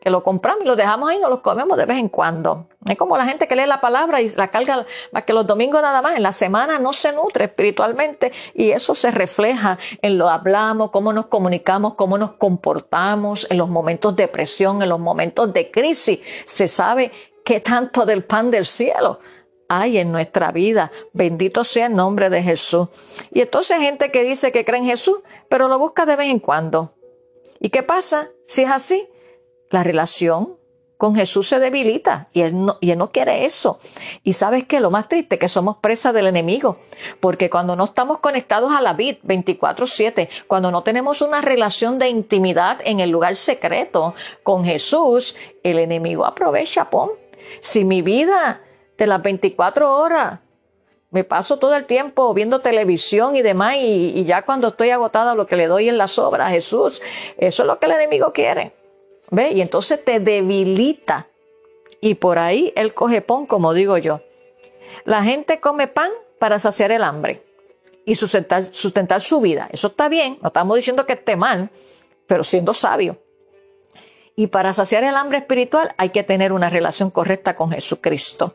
que 0.00 0.10
lo 0.10 0.22
compramos 0.22 0.64
y 0.64 0.66
lo 0.66 0.76
dejamos 0.76 1.08
ahí, 1.08 1.18
no 1.18 1.30
los 1.30 1.40
comemos 1.40 1.78
de 1.78 1.86
vez 1.86 1.96
en 1.96 2.10
cuando. 2.10 2.68
Es 2.86 2.98
como 2.98 3.16
la 3.16 3.24
gente 3.24 3.48
que 3.48 3.56
lee 3.56 3.64
la 3.66 3.80
palabra 3.80 4.20
y 4.20 4.28
la 4.34 4.48
carga 4.48 4.84
más 5.12 5.24
que 5.24 5.32
los 5.32 5.46
domingos 5.46 5.80
nada 5.80 6.02
más. 6.02 6.16
En 6.16 6.22
la 6.22 6.32
semana 6.32 6.78
no 6.78 6.92
se 6.92 7.12
nutre 7.12 7.46
espiritualmente 7.46 8.30
y 8.52 8.70
eso 8.70 8.94
se 8.94 9.10
refleja 9.10 9.78
en 10.02 10.18
lo 10.18 10.28
hablamos, 10.28 10.90
cómo 10.90 11.14
nos 11.14 11.26
comunicamos, 11.26 11.94
cómo 11.94 12.18
nos 12.18 12.32
comportamos 12.32 13.46
en 13.48 13.56
los 13.56 13.70
momentos 13.70 14.14
de 14.14 14.28
presión, 14.28 14.82
en 14.82 14.90
los 14.90 15.00
momentos 15.00 15.54
de 15.54 15.70
crisis. 15.70 16.20
Se 16.44 16.68
sabe 16.68 17.10
qué 17.42 17.60
tanto 17.60 18.04
del 18.04 18.24
pan 18.24 18.50
del 18.50 18.66
cielo 18.66 19.20
hay 19.80 19.98
en 19.98 20.12
nuestra 20.12 20.52
vida. 20.52 20.90
Bendito 21.12 21.64
sea 21.64 21.86
el 21.86 21.96
nombre 21.96 22.30
de 22.30 22.42
Jesús. 22.42 22.88
Y 23.32 23.40
entonces 23.40 23.78
gente 23.78 24.10
que 24.10 24.24
dice 24.24 24.52
que 24.52 24.64
cree 24.64 24.80
en 24.80 24.86
Jesús, 24.86 25.18
pero 25.48 25.68
lo 25.68 25.78
busca 25.78 26.06
de 26.06 26.16
vez 26.16 26.30
en 26.30 26.38
cuando. 26.38 26.94
¿Y 27.60 27.70
qué 27.70 27.82
pasa 27.82 28.30
si 28.46 28.62
es 28.62 28.70
así? 28.70 29.08
La 29.70 29.82
relación 29.82 30.58
con 30.96 31.14
Jesús 31.14 31.48
se 31.48 31.58
debilita 31.58 32.28
y 32.32 32.42
él, 32.42 32.64
no, 32.64 32.78
y 32.80 32.90
él 32.90 32.98
no 32.98 33.10
quiere 33.10 33.44
eso. 33.44 33.78
Y 34.22 34.34
sabes 34.34 34.64
que 34.66 34.80
lo 34.80 34.90
más 34.90 35.08
triste 35.08 35.38
que 35.38 35.48
somos 35.48 35.76
presa 35.78 36.12
del 36.12 36.26
enemigo, 36.26 36.78
porque 37.20 37.50
cuando 37.50 37.76
no 37.76 37.84
estamos 37.84 38.20
conectados 38.20 38.72
a 38.72 38.80
la 38.80 38.92
vid 38.92 39.16
24/7, 39.22 40.28
cuando 40.46 40.70
no 40.70 40.82
tenemos 40.82 41.20
una 41.20 41.40
relación 41.40 41.98
de 41.98 42.08
intimidad 42.08 42.78
en 42.84 43.00
el 43.00 43.10
lugar 43.10 43.36
secreto 43.36 44.14
con 44.42 44.64
Jesús, 44.64 45.36
el 45.62 45.78
enemigo 45.78 46.24
aprovecha, 46.24 46.88
pon. 46.90 47.10
Si 47.60 47.84
mi 47.84 48.00
vida 48.02 48.62
de 48.96 49.06
las 49.06 49.22
24 49.22 49.96
horas 49.96 50.40
me 51.14 51.22
paso 51.22 51.58
todo 51.58 51.76
el 51.76 51.84
tiempo 51.84 52.34
viendo 52.34 52.58
televisión 52.58 53.36
y 53.36 53.42
demás 53.42 53.76
y, 53.76 54.18
y 54.18 54.24
ya 54.24 54.42
cuando 54.42 54.68
estoy 54.68 54.90
agotada 54.90 55.36
lo 55.36 55.46
que 55.46 55.54
le 55.54 55.68
doy 55.68 55.88
en 55.88 55.96
la 55.96 56.08
sobra 56.08 56.48
a 56.48 56.50
Jesús, 56.50 57.00
eso 57.38 57.62
es 57.62 57.66
lo 57.68 57.78
que 57.78 57.86
el 57.86 57.92
enemigo 57.92 58.32
quiere. 58.32 58.74
¿Ve? 59.30 59.52
Y 59.52 59.60
entonces 59.60 60.04
te 60.04 60.18
debilita. 60.18 61.28
Y 62.00 62.16
por 62.16 62.40
ahí 62.40 62.72
él 62.74 62.94
coge 62.94 63.22
pan, 63.22 63.46
como 63.46 63.72
digo 63.74 63.96
yo. 63.96 64.22
La 65.04 65.22
gente 65.22 65.60
come 65.60 65.86
pan 65.86 66.10
para 66.40 66.58
saciar 66.58 66.90
el 66.90 67.04
hambre 67.04 67.42
y 68.04 68.16
sustentar, 68.16 68.64
sustentar 68.64 69.20
su 69.20 69.40
vida. 69.40 69.68
Eso 69.70 69.86
está 69.86 70.08
bien, 70.08 70.38
no 70.42 70.48
estamos 70.48 70.74
diciendo 70.74 71.06
que 71.06 71.12
esté 71.12 71.36
mal, 71.36 71.70
pero 72.26 72.42
siendo 72.42 72.74
sabio. 72.74 73.18
Y 74.34 74.48
para 74.48 74.72
saciar 74.72 75.04
el 75.04 75.14
hambre 75.14 75.38
espiritual 75.38 75.94
hay 75.96 76.10
que 76.10 76.24
tener 76.24 76.52
una 76.52 76.70
relación 76.70 77.10
correcta 77.10 77.54
con 77.54 77.70
Jesucristo. 77.70 78.54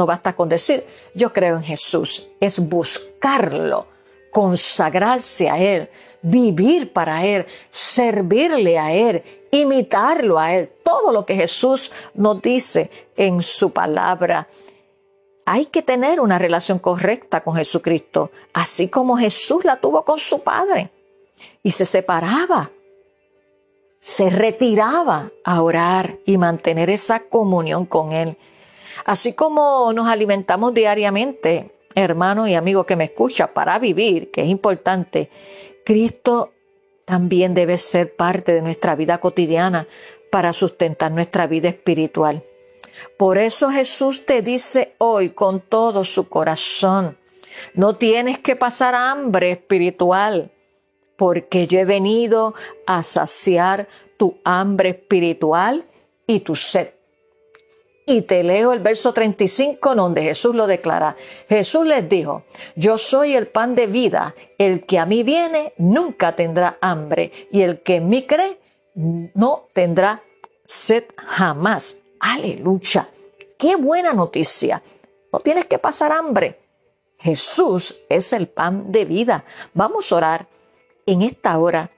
No 0.00 0.06
basta 0.06 0.32
con 0.32 0.48
decir, 0.48 0.86
yo 1.14 1.30
creo 1.30 1.56
en 1.56 1.62
Jesús, 1.62 2.26
es 2.40 2.58
buscarlo, 2.58 3.86
consagrarse 4.32 5.50
a 5.50 5.58
Él, 5.58 5.90
vivir 6.22 6.90
para 6.94 7.26
Él, 7.26 7.44
servirle 7.68 8.78
a 8.78 8.94
Él, 8.94 9.22
imitarlo 9.50 10.38
a 10.38 10.54
Él. 10.54 10.72
Todo 10.82 11.12
lo 11.12 11.26
que 11.26 11.34
Jesús 11.34 11.92
nos 12.14 12.40
dice 12.40 12.90
en 13.14 13.42
su 13.42 13.74
palabra. 13.74 14.48
Hay 15.44 15.66
que 15.66 15.82
tener 15.82 16.18
una 16.18 16.38
relación 16.38 16.78
correcta 16.78 17.42
con 17.42 17.54
Jesucristo, 17.54 18.30
así 18.54 18.88
como 18.88 19.18
Jesús 19.18 19.66
la 19.66 19.76
tuvo 19.80 20.02
con 20.06 20.18
su 20.18 20.40
Padre. 20.40 20.90
Y 21.62 21.72
se 21.72 21.84
separaba, 21.84 22.70
se 24.00 24.30
retiraba 24.30 25.30
a 25.44 25.60
orar 25.60 26.16
y 26.24 26.38
mantener 26.38 26.88
esa 26.88 27.20
comunión 27.20 27.84
con 27.84 28.12
Él. 28.12 28.38
Así 29.04 29.32
como 29.34 29.92
nos 29.92 30.06
alimentamos 30.08 30.74
diariamente, 30.74 31.72
hermano 31.94 32.46
y 32.46 32.54
amigo 32.54 32.84
que 32.84 32.96
me 32.96 33.04
escucha, 33.04 33.52
para 33.52 33.78
vivir, 33.78 34.30
que 34.30 34.42
es 34.42 34.48
importante, 34.48 35.30
Cristo 35.84 36.52
también 37.04 37.54
debe 37.54 37.78
ser 37.78 38.14
parte 38.14 38.52
de 38.52 38.62
nuestra 38.62 38.94
vida 38.94 39.18
cotidiana 39.18 39.86
para 40.30 40.52
sustentar 40.52 41.10
nuestra 41.10 41.46
vida 41.46 41.68
espiritual. 41.68 42.44
Por 43.16 43.38
eso 43.38 43.70
Jesús 43.70 44.26
te 44.26 44.42
dice 44.42 44.94
hoy 44.98 45.30
con 45.30 45.60
todo 45.60 46.04
su 46.04 46.28
corazón, 46.28 47.18
no 47.74 47.96
tienes 47.96 48.38
que 48.38 48.56
pasar 48.56 48.94
hambre 48.94 49.50
espiritual, 49.50 50.52
porque 51.16 51.66
yo 51.66 51.80
he 51.80 51.84
venido 51.84 52.54
a 52.86 53.02
saciar 53.02 53.88
tu 54.16 54.38
hambre 54.44 54.90
espiritual 54.90 55.84
y 56.26 56.40
tu 56.40 56.56
sed. 56.56 56.90
Y 58.10 58.22
te 58.22 58.42
leo 58.42 58.72
el 58.72 58.80
verso 58.80 59.12
35 59.12 59.94
donde 59.94 60.24
Jesús 60.24 60.52
lo 60.52 60.66
declara. 60.66 61.14
Jesús 61.48 61.86
les 61.86 62.08
dijo, 62.08 62.42
yo 62.74 62.98
soy 62.98 63.36
el 63.36 63.46
pan 63.46 63.76
de 63.76 63.86
vida, 63.86 64.34
el 64.58 64.84
que 64.84 64.98
a 64.98 65.06
mí 65.06 65.22
viene 65.22 65.74
nunca 65.78 66.34
tendrá 66.34 66.76
hambre 66.80 67.30
y 67.52 67.62
el 67.62 67.82
que 67.82 67.96
en 67.96 68.08
mí 68.08 68.26
cree 68.26 68.58
no 68.96 69.68
tendrá 69.74 70.24
sed 70.66 71.04
jamás. 71.16 71.98
Aleluya. 72.18 73.06
Qué 73.56 73.76
buena 73.76 74.12
noticia. 74.12 74.82
No 75.32 75.38
tienes 75.38 75.66
que 75.66 75.78
pasar 75.78 76.10
hambre. 76.10 76.58
Jesús 77.16 78.00
es 78.08 78.32
el 78.32 78.48
pan 78.48 78.90
de 78.90 79.04
vida. 79.04 79.44
Vamos 79.72 80.10
a 80.10 80.16
orar 80.16 80.48
en 81.06 81.22
esta 81.22 81.56
hora 81.60 81.90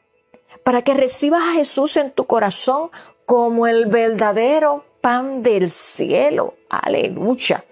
para 0.62 0.82
que 0.82 0.92
recibas 0.92 1.40
a 1.40 1.52
Jesús 1.52 1.96
en 1.96 2.10
tu 2.10 2.26
corazón 2.26 2.90
como 3.24 3.66
el 3.66 3.86
verdadero 3.86 4.91
pan 5.02 5.42
del 5.42 5.70
cielo. 5.70 6.54
Aleluya. 6.70 7.66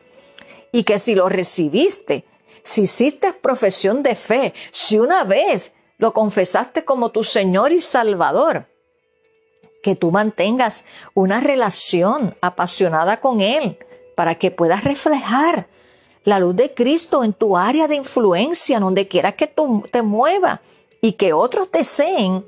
Y 0.73 0.85
que 0.85 0.99
si 0.99 1.15
lo 1.15 1.31
recibiste, 1.31 2.25
si 2.63 2.83
hiciste 2.83 3.33
profesión 3.33 4.03
de 4.03 4.15
fe, 4.15 4.53
si 4.71 4.99
una 4.99 5.25
vez 5.25 5.73
lo 5.97 6.13
confesaste 6.13 6.85
como 6.85 7.11
tu 7.11 7.25
Señor 7.25 7.73
y 7.73 7.81
Salvador, 7.81 8.67
que 9.83 9.97
tú 9.97 10.11
mantengas 10.11 10.85
una 11.15 11.41
relación 11.41 12.37
apasionada 12.43 13.21
con 13.21 13.41
Él 13.41 13.79
para 14.15 14.35
que 14.35 14.51
puedas 14.51 14.85
reflejar 14.85 15.69
la 16.25 16.39
luz 16.39 16.55
de 16.57 16.75
Cristo 16.75 17.25
en 17.25 17.33
tu 17.33 17.57
área 17.57 17.89
de 17.89 17.97
influencia, 17.97 18.79
donde 18.79 19.09
quiera 19.09 19.33
que 19.33 19.47
tú 19.47 19.83
te 19.91 20.03
muevas 20.03 20.61
y 21.01 21.13
que 21.13 21.33
otros 21.33 21.71
deseen 21.73 22.45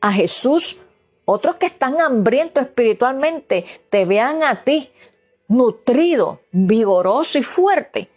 a 0.00 0.12
Jesús 0.12 0.78
otros 1.24 1.56
que 1.56 1.66
están 1.66 2.00
hambrientos 2.00 2.64
espiritualmente 2.64 3.64
te 3.90 4.04
vean 4.04 4.42
a 4.42 4.64
ti 4.64 4.90
nutrido, 5.48 6.40
vigoroso 6.50 7.38
y 7.38 7.42
fuerte, 7.42 8.08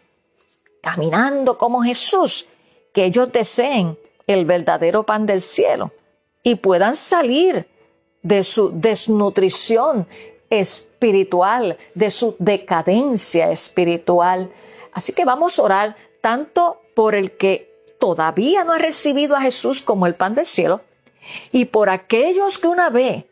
caminando 0.82 1.58
como 1.58 1.84
Jesús, 1.84 2.48
que 2.94 3.06
ellos 3.06 3.32
deseen 3.32 3.98
el 4.26 4.46
verdadero 4.46 5.04
pan 5.04 5.26
del 5.26 5.41
cielo 5.41 5.91
y 6.44 6.56
puedan 6.56 6.96
salir 6.96 7.68
de 8.22 8.44
su 8.44 8.72
desnutrición 8.80 10.08
espiritual, 10.50 11.78
de 11.94 12.10
su 12.12 12.36
decadencia 12.39 13.52
espiritual. 13.52 14.50
Así 14.94 15.12
que 15.13 15.26
vamos 15.26 15.60
a 15.60 15.63
orar 15.63 15.96
tanto 16.22 16.82
por 16.96 17.15
el 17.15 17.32
que 17.32 17.76
todavía 18.00 18.63
no 18.63 18.74
ha 18.74 18.78
recibido 18.78 19.36
a 19.36 19.41
Jesús 19.41 19.82
como 19.82 20.08
el 20.08 20.15
pan 20.15 20.36
del 20.36 20.46
cielo, 20.46 20.82
y 21.52 21.66
por 21.66 21.90
aquellos 21.90 22.58
que 22.58 22.68
una 22.68 22.90
vez 22.90 23.26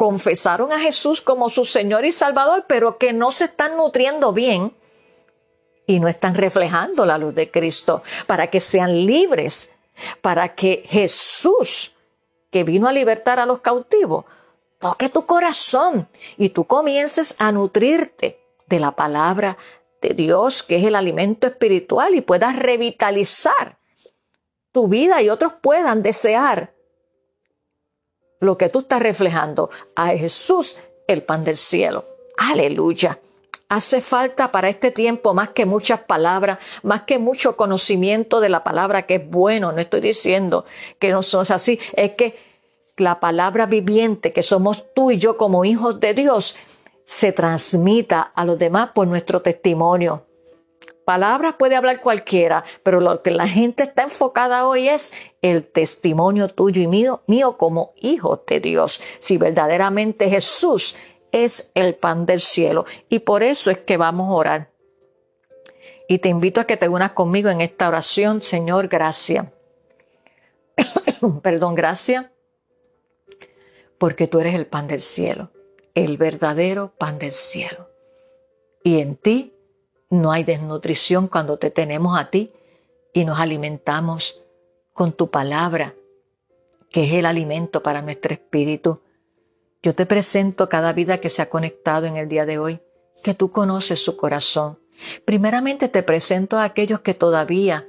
confesaron 0.00 0.72
a 0.72 0.80
Jesús 0.80 1.20
como 1.20 1.50
su 1.50 1.66
Señor 1.66 2.06
y 2.06 2.12
Salvador, 2.12 2.64
pero 2.66 2.96
que 2.96 3.12
no 3.12 3.32
se 3.32 3.44
están 3.44 3.76
nutriendo 3.76 4.32
bien 4.32 4.74
y 5.86 6.00
no 6.00 6.08
están 6.08 6.34
reflejando 6.34 7.04
la 7.04 7.18
luz 7.18 7.34
de 7.34 7.50
Cristo, 7.50 8.02
para 8.26 8.46
que 8.46 8.60
sean 8.60 9.04
libres, 9.04 9.70
para 10.22 10.54
que 10.54 10.84
Jesús, 10.86 11.92
que 12.50 12.64
vino 12.64 12.88
a 12.88 12.92
libertar 12.92 13.38
a 13.40 13.44
los 13.44 13.60
cautivos, 13.60 14.24
toque 14.78 15.08
tu 15.08 15.26
corazón 15.26 16.08
y 16.38 16.50
tú 16.50 16.64
comiences 16.64 17.34
a 17.38 17.52
nutrirte 17.52 18.40
de 18.68 18.80
la 18.80 18.92
palabra 18.92 19.58
de 20.00 20.14
Dios, 20.14 20.62
que 20.62 20.76
es 20.76 20.84
el 20.84 20.94
alimento 20.94 21.46
espiritual, 21.46 22.14
y 22.14 22.22
puedas 22.22 22.56
revitalizar 22.56 23.79
tu 24.72 24.88
vida 24.88 25.22
y 25.22 25.30
otros 25.30 25.54
puedan 25.60 26.02
desear 26.02 26.74
lo 28.40 28.56
que 28.56 28.68
tú 28.68 28.80
estás 28.80 29.02
reflejando 29.02 29.70
a 29.94 30.08
Jesús, 30.08 30.78
el 31.06 31.22
pan 31.22 31.44
del 31.44 31.56
cielo. 31.56 32.04
Aleluya. 32.36 33.18
Hace 33.68 34.00
falta 34.00 34.50
para 34.50 34.68
este 34.68 34.90
tiempo 34.90 35.32
más 35.32 35.50
que 35.50 35.64
muchas 35.64 36.00
palabras, 36.00 36.58
más 36.82 37.02
que 37.02 37.18
mucho 37.18 37.56
conocimiento 37.56 38.40
de 38.40 38.48
la 38.48 38.64
palabra 38.64 39.02
que 39.02 39.16
es 39.16 39.30
bueno. 39.30 39.70
No 39.70 39.80
estoy 39.80 40.00
diciendo 40.00 40.64
que 40.98 41.10
no 41.10 41.22
somos 41.22 41.50
así, 41.50 41.78
es 41.94 42.12
que 42.12 42.36
la 42.96 43.20
palabra 43.20 43.66
viviente 43.66 44.32
que 44.32 44.42
somos 44.42 44.92
tú 44.94 45.10
y 45.10 45.18
yo 45.18 45.36
como 45.36 45.64
hijos 45.64 46.00
de 46.00 46.14
Dios 46.14 46.56
se 47.04 47.32
transmita 47.32 48.20
a 48.20 48.44
los 48.44 48.58
demás 48.58 48.90
por 48.92 49.06
nuestro 49.06 49.40
testimonio. 49.40 50.26
Palabras 51.10 51.56
puede 51.58 51.74
hablar 51.74 52.00
cualquiera, 52.00 52.62
pero 52.84 53.00
lo 53.00 53.20
que 53.20 53.32
la 53.32 53.48
gente 53.48 53.82
está 53.82 54.04
enfocada 54.04 54.68
hoy 54.68 54.88
es 54.88 55.12
el 55.42 55.66
testimonio 55.66 56.46
tuyo 56.46 56.80
y 56.80 56.86
mío, 56.86 57.24
mío 57.26 57.56
como 57.56 57.94
hijo 57.96 58.44
de 58.46 58.60
Dios. 58.60 59.02
Si 59.18 59.36
verdaderamente 59.36 60.30
Jesús 60.30 60.94
es 61.32 61.72
el 61.74 61.96
pan 61.96 62.26
del 62.26 62.38
cielo. 62.38 62.84
Y 63.08 63.18
por 63.18 63.42
eso 63.42 63.72
es 63.72 63.78
que 63.78 63.96
vamos 63.96 64.28
a 64.28 64.34
orar. 64.34 64.70
Y 66.06 66.18
te 66.18 66.28
invito 66.28 66.60
a 66.60 66.64
que 66.64 66.76
te 66.76 66.88
unas 66.88 67.10
conmigo 67.10 67.50
en 67.50 67.60
esta 67.60 67.88
oración, 67.88 68.40
Señor, 68.40 68.86
gracias. 68.86 69.46
Perdón, 71.42 71.74
gracias. 71.74 72.30
Porque 73.98 74.28
tú 74.28 74.38
eres 74.38 74.54
el 74.54 74.68
pan 74.68 74.86
del 74.86 75.00
cielo, 75.00 75.50
el 75.96 76.18
verdadero 76.18 76.92
pan 76.96 77.18
del 77.18 77.32
cielo. 77.32 77.88
Y 78.84 79.00
en 79.00 79.16
ti 79.16 79.56
no 80.10 80.32
hay 80.32 80.44
desnutrición 80.44 81.28
cuando 81.28 81.56
te 81.56 81.70
tenemos 81.70 82.18
a 82.18 82.30
ti 82.30 82.52
y 83.12 83.24
nos 83.24 83.38
alimentamos 83.38 84.42
con 84.92 85.12
tu 85.12 85.30
palabra, 85.30 85.94
que 86.90 87.04
es 87.04 87.12
el 87.14 87.26
alimento 87.26 87.82
para 87.82 88.02
nuestro 88.02 88.34
espíritu. 88.34 89.00
Yo 89.82 89.94
te 89.94 90.06
presento 90.06 90.68
cada 90.68 90.92
vida 90.92 91.18
que 91.18 91.30
se 91.30 91.42
ha 91.42 91.48
conectado 91.48 92.06
en 92.06 92.16
el 92.16 92.28
día 92.28 92.44
de 92.44 92.58
hoy 92.58 92.80
que 93.22 93.34
tú 93.34 93.52
conoces 93.52 94.02
su 94.02 94.16
corazón. 94.16 94.78
Primeramente 95.24 95.88
te 95.88 96.02
presento 96.02 96.58
a 96.58 96.64
aquellos 96.64 97.00
que 97.00 97.14
todavía 97.14 97.86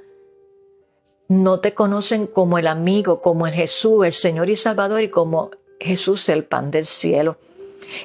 no 1.28 1.60
te 1.60 1.74
conocen 1.74 2.26
como 2.26 2.58
el 2.58 2.66
amigo, 2.66 3.20
como 3.20 3.46
el 3.46 3.54
Jesús, 3.54 4.06
el 4.06 4.12
Señor 4.12 4.48
y 4.48 4.56
Salvador 4.56 5.02
y 5.02 5.08
como 5.08 5.50
Jesús 5.80 6.28
el 6.28 6.44
pan 6.44 6.70
del 6.70 6.86
cielo. 6.86 7.38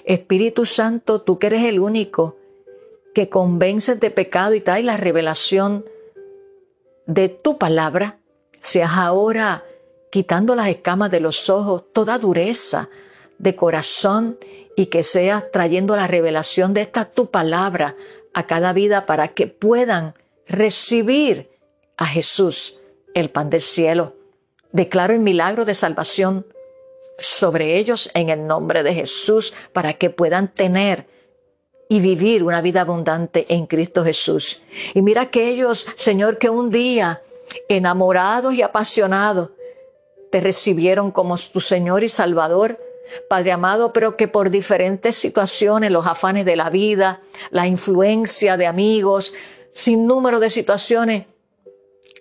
Espíritu 0.06 0.66
Santo, 0.66 1.22
tú 1.22 1.38
que 1.38 1.48
eres 1.48 1.64
el 1.66 1.80
único 1.80 2.37
que 3.18 3.30
convences 3.30 4.00
de 4.00 4.12
pecado 4.12 4.54
y 4.54 4.62
traes 4.62 4.86
la 4.86 4.96
revelación 4.96 5.84
de 7.08 7.30
tu 7.30 7.58
palabra, 7.58 8.20
seas 8.62 8.92
ahora 8.94 9.64
quitando 10.12 10.54
las 10.54 10.68
escamas 10.68 11.10
de 11.10 11.20
los 11.20 11.50
ojos, 11.50 11.86
toda 11.94 12.20
dureza 12.20 12.90
de 13.40 13.56
corazón 13.56 14.38
y 14.76 14.86
que 14.86 15.02
seas 15.02 15.50
trayendo 15.52 15.96
la 15.96 16.06
revelación 16.06 16.76
de 16.76 16.82
esta 16.82 17.06
tu 17.06 17.32
palabra 17.32 17.96
a 18.36 18.46
cada 18.46 18.72
vida 18.72 19.08
para 19.08 19.30
que 19.30 19.48
puedan 19.48 20.14
recibir 20.46 21.50
a 21.98 22.06
Jesús, 22.06 22.82
el 23.16 23.32
pan 23.32 23.50
del 23.50 23.62
cielo. 23.62 24.14
Declaro 24.74 25.16
el 25.16 25.22
milagro 25.22 25.66
de 25.66 25.74
salvación 25.74 26.46
sobre 27.18 27.80
ellos 27.80 28.12
en 28.14 28.30
el 28.30 28.46
nombre 28.46 28.84
de 28.84 28.94
Jesús 28.94 29.56
para 29.74 29.94
que 29.94 30.12
puedan 30.12 30.50
tener 30.54 31.17
y 31.90 32.00
vivir 32.00 32.44
una 32.44 32.62
vida 32.62 32.82
abundante 32.82 33.46
en 33.50 33.66
Cristo 33.66 34.04
Jesús. 34.04 34.62
Y 34.94 35.02
mira 35.02 35.22
aquellos, 35.22 35.88
Señor, 35.96 36.38
que 36.38 36.50
un 36.50 36.70
día, 36.70 37.22
enamorados 37.70 38.54
y 38.54 38.62
apasionados, 38.62 39.52
te 40.32 40.42
recibieron 40.42 41.12
como 41.12 41.38
tu 41.38 41.62
Señor 41.62 42.04
y 42.04 42.10
Salvador, 42.10 42.78
Padre 43.30 43.54
amado, 43.54 43.94
pero 43.94 44.18
que 44.18 44.28
por 44.28 44.50
diferentes 44.50 45.16
situaciones, 45.16 45.92
los 45.92 46.06
afanes 46.06 46.46
de 46.46 46.58
la 46.58 46.70
vida, 46.70 47.22
la 47.52 47.66
influencia 47.66 48.58
de 48.58 48.68
amigos, 48.68 49.34
sin 49.74 50.06
número 50.06 50.42
de 50.42 50.50
situaciones, 50.50 51.26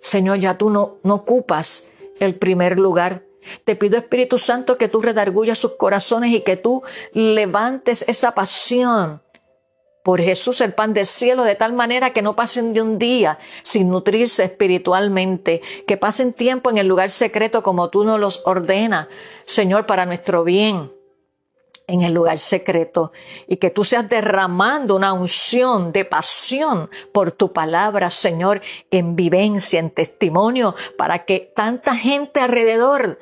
Señor, 0.01 0.39
ya 0.39 0.57
tú 0.57 0.69
no, 0.69 0.99
no 1.03 1.15
ocupas 1.15 1.89
el 2.19 2.35
primer 2.35 2.79
lugar. 2.79 3.23
Te 3.65 3.75
pido, 3.75 3.97
Espíritu 3.97 4.37
Santo, 4.37 4.77
que 4.77 4.87
tú 4.87 5.01
redargullas 5.01 5.57
sus 5.57 5.73
corazones 5.73 6.31
y 6.31 6.41
que 6.41 6.55
tú 6.55 6.83
levantes 7.13 8.05
esa 8.07 8.33
pasión 8.33 9.21
por 10.07 10.21
Jesús, 10.21 10.61
el 10.61 10.73
pan 10.73 10.93
del 10.93 11.05
cielo, 11.05 11.43
de 11.43 11.55
tal 11.55 11.73
manera 11.73 12.13
que 12.13 12.21
no 12.21 12.33
pasen 12.33 12.73
de 12.73 12.81
un 12.81 12.97
día 12.97 13.39
sin 13.61 13.89
nutrirse 13.89 14.45
espiritualmente, 14.45 15.61
que 15.85 15.97
pasen 15.97 16.31
tiempo 16.31 16.69
en 16.69 16.77
el 16.77 16.87
lugar 16.87 17.09
secreto 17.09 17.61
como 17.61 17.89
tú 17.89 18.05
nos 18.05 18.17
los 18.17 18.41
ordenas, 18.45 19.09
Señor, 19.45 19.85
para 19.85 20.05
nuestro 20.05 20.45
bien 20.45 20.93
en 21.87 22.03
el 22.03 22.13
lugar 22.13 22.37
secreto. 22.37 23.11
Y 23.49 23.57
que 23.57 23.69
tú 23.69 23.83
seas 23.83 24.07
derramando 24.07 24.95
una 24.95 25.11
unción 25.11 25.91
de 25.91 26.05
pasión 26.05 26.89
por 27.11 27.33
tu 27.33 27.51
palabra, 27.51 28.09
Señor, 28.09 28.61
en 28.89 29.17
vivencia, 29.17 29.81
en 29.81 29.89
testimonio, 29.89 30.73
para 30.97 31.25
que 31.25 31.51
tanta 31.53 31.97
gente 31.97 32.39
alrededor 32.39 33.19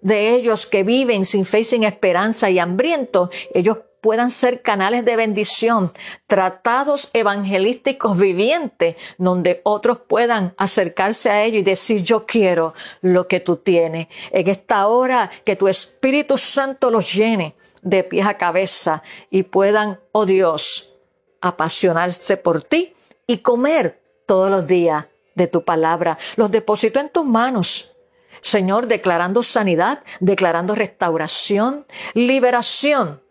de 0.00 0.34
ellos 0.34 0.66
que 0.66 0.82
viven 0.82 1.26
sin 1.26 1.44
fe 1.44 1.60
y 1.60 1.64
sin 1.64 1.84
esperanza 1.84 2.50
y 2.50 2.58
hambrientos, 2.58 3.30
ellos 3.54 3.78
puedan 4.04 4.30
ser 4.30 4.60
canales 4.60 5.06
de 5.06 5.16
bendición, 5.16 5.90
tratados 6.26 7.08
evangelísticos 7.14 8.18
vivientes, 8.18 8.96
donde 9.16 9.62
otros 9.64 10.00
puedan 10.06 10.52
acercarse 10.58 11.30
a 11.30 11.42
ellos 11.42 11.60
y 11.60 11.62
decir, 11.62 12.02
yo 12.02 12.26
quiero 12.26 12.74
lo 13.00 13.28
que 13.28 13.40
tú 13.40 13.56
tienes. 13.56 14.08
En 14.30 14.46
esta 14.46 14.88
hora, 14.88 15.30
que 15.42 15.56
tu 15.56 15.68
Espíritu 15.68 16.36
Santo 16.36 16.90
los 16.90 17.14
llene 17.14 17.56
de 17.80 18.04
pies 18.04 18.26
a 18.26 18.36
cabeza 18.36 19.02
y 19.30 19.44
puedan, 19.44 19.98
oh 20.12 20.26
Dios, 20.26 20.92
apasionarse 21.40 22.36
por 22.36 22.60
ti 22.60 22.92
y 23.26 23.38
comer 23.38 24.02
todos 24.26 24.50
los 24.50 24.66
días 24.66 25.06
de 25.34 25.46
tu 25.46 25.64
palabra. 25.64 26.18
Los 26.36 26.50
deposito 26.50 27.00
en 27.00 27.08
tus 27.08 27.24
manos. 27.24 27.96
Señor, 28.42 28.86
declarando 28.86 29.42
sanidad, 29.42 30.04
declarando 30.20 30.74
restauración, 30.74 31.86
liberación 32.12 33.23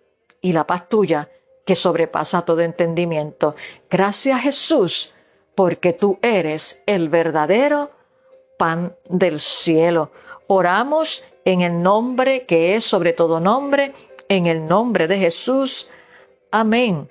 y 0.43 0.51
la 0.51 0.67
paz 0.67 0.87
tuya 0.87 1.29
que 1.65 1.75
sobrepasa 1.75 2.43
todo 2.43 2.61
entendimiento. 2.61 3.55
Gracias 3.89 4.41
Jesús, 4.41 5.15
porque 5.55 5.93
tú 5.93 6.19
eres 6.21 6.83
el 6.85 7.09
verdadero 7.09 7.89
pan 8.57 8.95
del 9.09 9.39
cielo. 9.39 10.11
Oramos 10.47 11.23
en 11.45 11.61
el 11.61 11.81
nombre 11.81 12.45
que 12.45 12.75
es 12.75 12.83
sobre 12.83 13.13
todo 13.13 13.39
nombre, 13.39 13.93
en 14.29 14.45
el 14.45 14.67
nombre 14.67 15.07
de 15.07 15.17
Jesús. 15.17 15.89
Amén. 16.51 17.09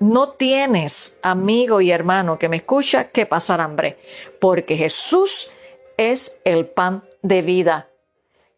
No 0.00 0.30
tienes, 0.30 1.16
amigo 1.22 1.80
y 1.80 1.92
hermano 1.92 2.38
que 2.38 2.48
me 2.48 2.56
escucha, 2.56 3.10
que 3.10 3.26
pasar 3.26 3.60
hambre, 3.60 3.98
porque 4.40 4.76
Jesús 4.76 5.52
es 5.96 6.38
el 6.44 6.66
pan 6.66 7.04
de 7.22 7.42
vida. 7.42 7.88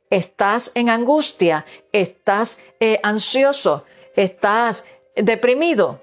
Estás 0.09 0.71
en 0.75 0.89
angustia, 0.89 1.67
estás 1.93 2.59
eh, 2.81 2.99
ansioso, 3.03 3.85
estás 4.17 4.85
deprimido, 5.15 6.01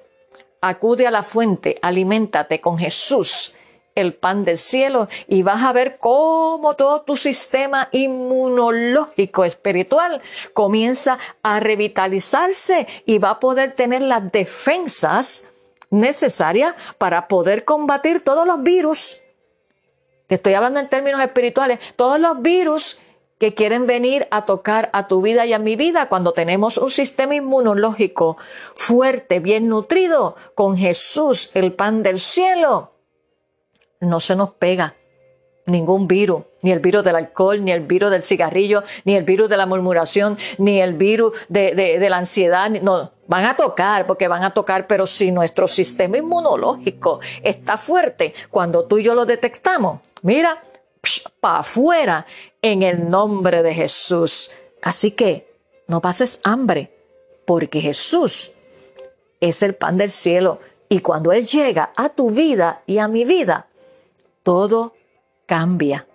acude 0.62 1.08
a 1.08 1.12
la 1.12 1.24
fuente, 1.24 1.78
aliméntate 1.82 2.62
con 2.62 2.78
Jesús, 2.78 3.54
el 3.96 4.14
pan 4.14 4.44
del 4.46 4.58
cielo, 4.58 5.08
y 5.28 5.44
vas 5.44 5.64
a 5.64 5.74
ver 5.74 5.98
cómo 5.98 6.76
todo 6.76 7.02
tu 7.02 7.18
sistema 7.18 7.90
inmunológico 7.92 9.46
espiritual 9.46 10.22
comienza 10.54 11.20
a 11.44 11.60
revitalizarse 11.60 12.88
y 13.06 13.20
va 13.20 13.32
a 13.32 13.40
poder 13.40 13.74
tener 13.74 14.02
las 14.02 14.32
defensas 14.32 15.50
necesarias 15.90 16.76
para 16.98 17.28
poder 17.28 17.66
combatir 17.66 18.22
todos 18.22 18.48
los 18.48 18.64
virus. 18.64 19.20
Estoy 20.28 20.56
hablando 20.56 20.80
en 20.80 20.90
términos 20.90 21.22
espirituales, 21.22 21.80
todos 21.96 22.20
los 22.20 22.42
virus 22.42 23.00
que 23.44 23.54
quieren 23.54 23.88
venir 23.88 24.26
a 24.32 24.46
tocar 24.46 24.90
a 24.94 25.10
tu 25.10 25.22
vida 25.22 25.46
y 25.46 25.52
a 25.52 25.60
mi 25.60 25.76
vida 25.76 26.08
cuando 26.08 26.32
tenemos 26.32 26.78
un 26.78 26.90
sistema 26.90 27.36
inmunológico 27.36 28.38
fuerte, 28.74 29.42
bien 29.42 29.68
nutrido, 29.68 30.38
con 30.56 30.78
Jesús, 30.78 31.52
el 31.54 31.74
pan 31.74 32.04
del 32.04 32.22
cielo. 32.22 32.94
No 34.00 34.22
se 34.22 34.38
nos 34.38 34.52
pega 34.52 34.96
ningún 35.66 36.08
virus, 36.08 36.44
ni 36.62 36.72
el 36.72 36.80
virus 36.80 37.04
del 37.04 37.18
alcohol, 37.18 37.66
ni 37.66 37.74
el 37.74 37.82
virus 37.82 38.12
del 38.12 38.24
cigarrillo, 38.24 38.84
ni 39.04 39.18
el 39.18 39.26
virus 39.26 39.50
de 39.50 39.58
la 39.58 39.66
murmuración, 39.66 40.38
ni 40.58 40.80
el 40.80 40.94
virus 40.94 41.34
de, 41.50 41.76
de 41.76 42.10
la 42.10 42.20
ansiedad. 42.20 42.70
No, 42.70 43.12
van 43.28 43.44
a 43.44 43.58
tocar, 43.58 44.08
porque 44.08 44.30
van 44.30 44.46
a 44.46 44.52
tocar, 44.52 44.88
pero 44.88 45.06
si 45.06 45.32
nuestro 45.32 45.68
sistema 45.68 46.18
inmunológico 46.18 47.20
está 47.42 47.78
fuerte, 47.78 48.34
cuando 48.50 48.86
tú 48.86 49.00
y 49.00 49.04
yo 49.04 49.14
lo 49.14 49.26
detectamos, 49.26 50.00
mira, 50.22 50.62
para 51.40 51.60
afuera 51.60 52.26
en 52.62 52.84
el 52.84 53.10
nombre 53.10 53.64
de 53.64 53.74
Jesús. 53.74 54.52
Así 54.82 55.12
que 55.12 55.54
no 55.88 56.02
pases 56.02 56.40
hambre, 56.44 56.96
porque 57.46 57.82
Jesús 57.82 58.52
es 59.40 59.62
el 59.64 59.76
pan 59.76 59.98
del 59.98 60.10
cielo 60.10 60.60
y 60.88 61.00
cuando 61.00 61.32
Él 61.32 61.46
llega 61.46 61.92
a 61.96 62.10
tu 62.10 62.32
vida 62.32 62.84
y 62.86 63.00
a 63.00 63.08
mi 63.08 63.26
vida, 63.26 63.68
todo 64.44 64.94
cambia. 65.46 66.08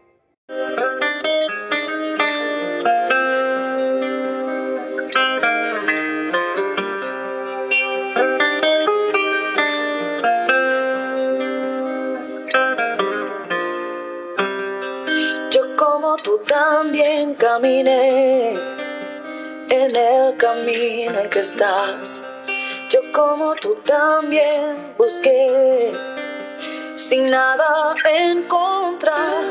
También 16.58 17.34
caminé 17.34 18.50
en 19.70 19.94
el 19.94 20.36
camino 20.36 21.20
en 21.20 21.30
que 21.30 21.40
estás. 21.40 22.24
Yo 22.90 23.00
como 23.12 23.54
tú 23.54 23.76
también 23.84 24.94
busqué 24.98 25.92
sin 26.96 27.30
nada 27.30 27.94
encontrar 28.04 29.44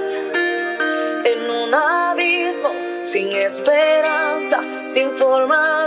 en 1.32 1.40
un 1.62 1.74
abismo 1.74 2.72
sin 3.04 3.32
esperanza, 3.32 4.60
sin 4.94 5.10
forma 5.18 5.87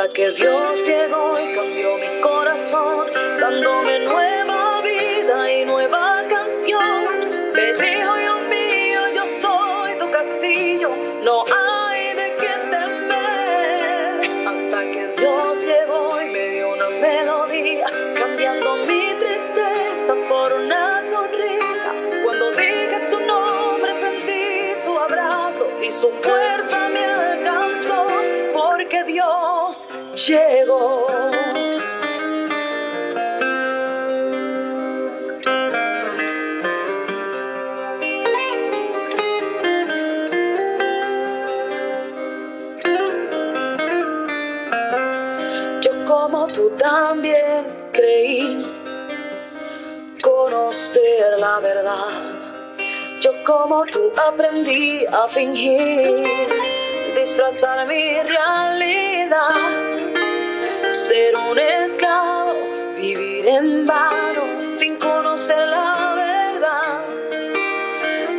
Hasta 0.00 0.14
que 0.14 0.30
Dios 0.30 0.86
llegó 0.86 1.38
y 1.38 1.54
cambió 1.54 1.98
mi 1.98 2.20
corazón, 2.22 3.08
dándome 3.38 3.98
nueva 3.98 4.80
vida 4.80 5.52
y 5.52 5.66
nueva 5.66 6.24
canción. 6.26 7.28
Me 7.52 7.74
dijo, 7.74 8.14
Dios 8.16 8.40
mío, 8.48 9.00
yo 9.14 9.24
soy 9.42 9.98
tu 9.98 10.10
castillo, 10.10 10.88
no 11.22 11.44
hay 11.44 12.14
de 12.14 12.34
quien 12.38 12.70
temer. 12.70 14.48
Hasta 14.48 14.80
que 14.90 15.06
Dios 15.18 15.58
llegó 15.66 16.22
y 16.22 16.30
me 16.30 16.48
dio 16.48 16.72
una 16.72 16.88
melodía, 16.88 17.86
cambiando 18.18 18.76
mi 18.86 19.02
tristeza 19.20 20.14
por 20.30 20.50
una 20.54 21.02
sonrisa. 21.10 21.92
Cuando 22.24 22.50
dije 22.52 23.10
su 23.10 23.20
nombre, 23.20 23.92
sentí 24.00 24.50
y 25.82 25.90
su 25.90 26.10
fuerza 26.10 26.88
me 26.88 27.04
alcanzó 27.04 28.06
porque 28.54 29.04
Dios 29.04 29.39
llegó. 30.30 31.06
Yo 45.80 46.04
como 46.06 46.46
tú 46.48 46.70
también 46.78 47.66
creí 47.92 48.66
conocer 50.22 51.38
la 51.38 51.60
verdad 51.60 52.40
yo 53.20 53.32
como 53.44 53.84
tú 53.84 54.12
aprendí 54.16 55.04
a 55.04 55.28
fingir, 55.28 56.26
disfrazar 57.14 57.86
mi 57.86 58.18
realidad, 58.22 59.79
ser 61.10 61.34
un 61.34 61.58
esclavo, 61.58 62.52
vivir 62.96 63.44
en 63.48 63.84
vano 63.84 64.44
sin 64.78 64.94
conocer 64.96 65.66
la 65.68 66.14
verdad. 66.14 67.00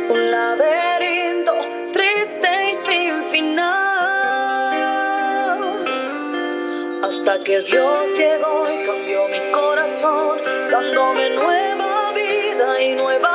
Un 0.08 0.30
laberinto 0.30 1.52
triste 1.92 2.48
y 2.70 2.74
sin 2.86 3.24
final. 3.30 4.72
Hasta 7.04 7.44
que 7.44 7.60
Dios 7.60 8.08
llegó 8.16 8.66
y 8.74 8.86
cambió 8.86 9.28
mi 9.28 9.42
corazón, 9.52 10.38
dándome 10.70 11.28
nueva 11.42 12.12
vida 12.14 12.80
y 12.80 12.94
nueva 12.94 13.31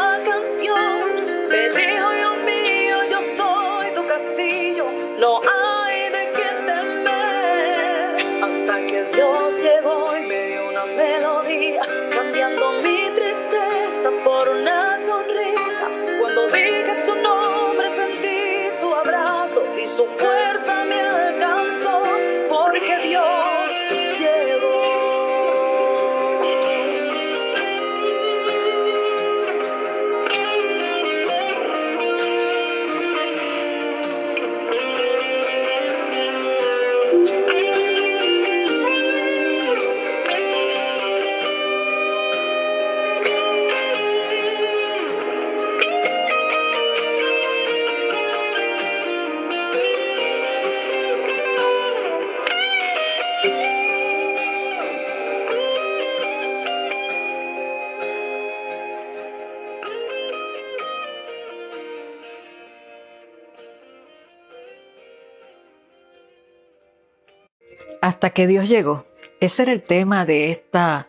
Hasta 68.17 68.31
que 68.31 68.47
Dios 68.47 68.67
llegó. 68.67 69.05
Ese 69.39 69.61
era 69.61 69.71
el 69.71 69.83
tema 69.83 70.25
de 70.25 70.49
esta 70.49 71.07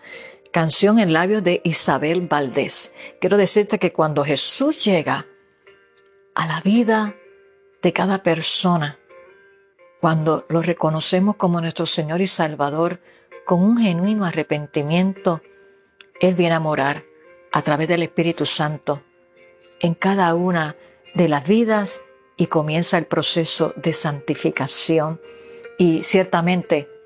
canción 0.52 0.98
en 0.98 1.14
labios 1.14 1.42
de 1.42 1.62
Isabel 1.64 2.28
Valdés. 2.28 2.92
Quiero 3.18 3.38
decirte 3.38 3.78
que 3.78 3.94
cuando 3.94 4.24
Jesús 4.24 4.84
llega 4.84 5.24
a 6.34 6.46
la 6.46 6.60
vida 6.60 7.14
de 7.80 7.92
cada 7.94 8.22
persona, 8.22 8.98
cuando 10.02 10.44
lo 10.50 10.60
reconocemos 10.60 11.36
como 11.36 11.62
nuestro 11.62 11.86
Señor 11.86 12.20
y 12.20 12.26
Salvador, 12.26 13.00
con 13.46 13.62
un 13.62 13.78
genuino 13.78 14.26
arrepentimiento, 14.26 15.40
Él 16.20 16.34
viene 16.34 16.56
a 16.56 16.60
morar 16.60 17.04
a 17.52 17.62
través 17.62 17.88
del 17.88 18.02
Espíritu 18.02 18.44
Santo 18.44 19.00
en 19.80 19.94
cada 19.94 20.34
una 20.34 20.76
de 21.14 21.28
las 21.28 21.48
vidas 21.48 22.02
y 22.36 22.48
comienza 22.48 22.98
el 22.98 23.06
proceso 23.06 23.72
de 23.76 23.94
santificación. 23.94 25.22
Y 25.78 26.02
ciertamente 26.02 26.97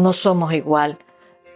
no 0.00 0.12
somos 0.12 0.52
igual, 0.52 0.98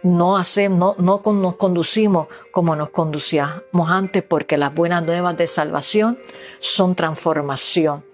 no, 0.05 0.37
hacemos, 0.37 0.99
no, 0.99 1.21
no 1.25 1.33
nos 1.33 1.55
conducimos 1.55 2.27
como 2.51 2.75
nos 2.75 2.91
conducíamos 2.91 3.89
antes, 3.89 4.23
porque 4.23 4.55
las 4.55 4.73
buenas 4.73 5.03
nuevas 5.03 5.35
de 5.35 5.47
salvación 5.47 6.19
son 6.59 6.93
transformación. 6.93 8.05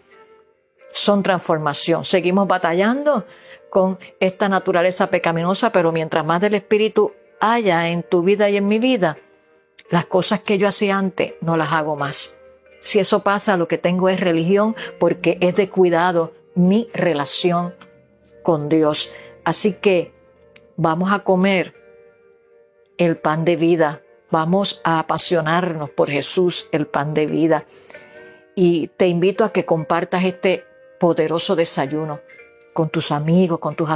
Son 0.93 1.21
transformación. 1.21 2.05
Seguimos 2.05 2.47
batallando 2.47 3.25
con 3.69 3.99
esta 4.19 4.47
naturaleza 4.47 5.07
pecaminosa, 5.07 5.71
pero 5.71 5.91
mientras 5.91 6.25
más 6.25 6.39
del 6.39 6.53
Espíritu 6.53 7.11
haya 7.41 7.89
en 7.89 8.03
tu 8.03 8.21
vida 8.21 8.49
y 8.49 8.57
en 8.57 8.67
mi 8.67 8.79
vida, 8.79 9.17
las 9.89 10.05
cosas 10.05 10.41
que 10.41 10.57
yo 10.57 10.69
hacía 10.69 10.97
antes 10.97 11.33
no 11.41 11.57
las 11.57 11.73
hago 11.73 11.97
más. 11.97 12.37
Si 12.81 12.99
eso 12.99 13.21
pasa, 13.21 13.57
lo 13.57 13.67
que 13.67 13.77
tengo 13.77 14.07
es 14.07 14.21
religión 14.21 14.75
porque 14.97 15.37
es 15.41 15.55
de 15.55 15.69
cuidado 15.69 16.33
mi 16.55 16.89
relación 16.93 17.75
con 18.43 18.69
Dios. 18.69 19.11
Así 19.43 19.73
que 19.73 20.13
vamos 20.81 21.11
a 21.11 21.19
comer 21.19 21.75
el 22.97 23.15
pan 23.17 23.45
de 23.45 23.55
vida, 23.55 24.01
vamos 24.31 24.81
a 24.83 24.97
apasionarnos 24.97 25.91
por 25.91 26.09
Jesús, 26.09 26.69
el 26.71 26.87
pan 26.87 27.13
de 27.13 27.27
vida. 27.27 27.65
Y 28.55 28.87
te 28.87 29.07
invito 29.07 29.43
a 29.43 29.51
que 29.51 29.63
compartas 29.63 30.23
este 30.23 30.63
poderoso 30.99 31.55
desayuno 31.55 32.19
con 32.73 32.89
tus 32.89 33.11
amigos, 33.11 33.59
con 33.59 33.75
tus 33.75 33.87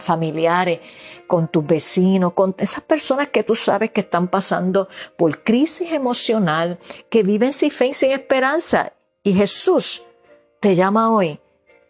familiares, 0.00 0.80
con 1.26 1.48
tus 1.48 1.66
vecinos, 1.66 2.32
con 2.34 2.54
esas 2.58 2.84
personas 2.84 3.28
que 3.30 3.42
tú 3.42 3.56
sabes 3.56 3.90
que 3.90 4.02
están 4.02 4.28
pasando 4.28 4.88
por 5.16 5.42
crisis 5.42 5.90
emocional, 5.90 6.78
que 7.10 7.24
viven 7.24 7.52
sin 7.52 7.72
fe 7.72 7.88
y 7.88 7.94
sin 7.94 8.12
esperanza. 8.12 8.92
Y 9.24 9.32
Jesús 9.34 10.04
te 10.60 10.76
llama 10.76 11.12
hoy 11.12 11.40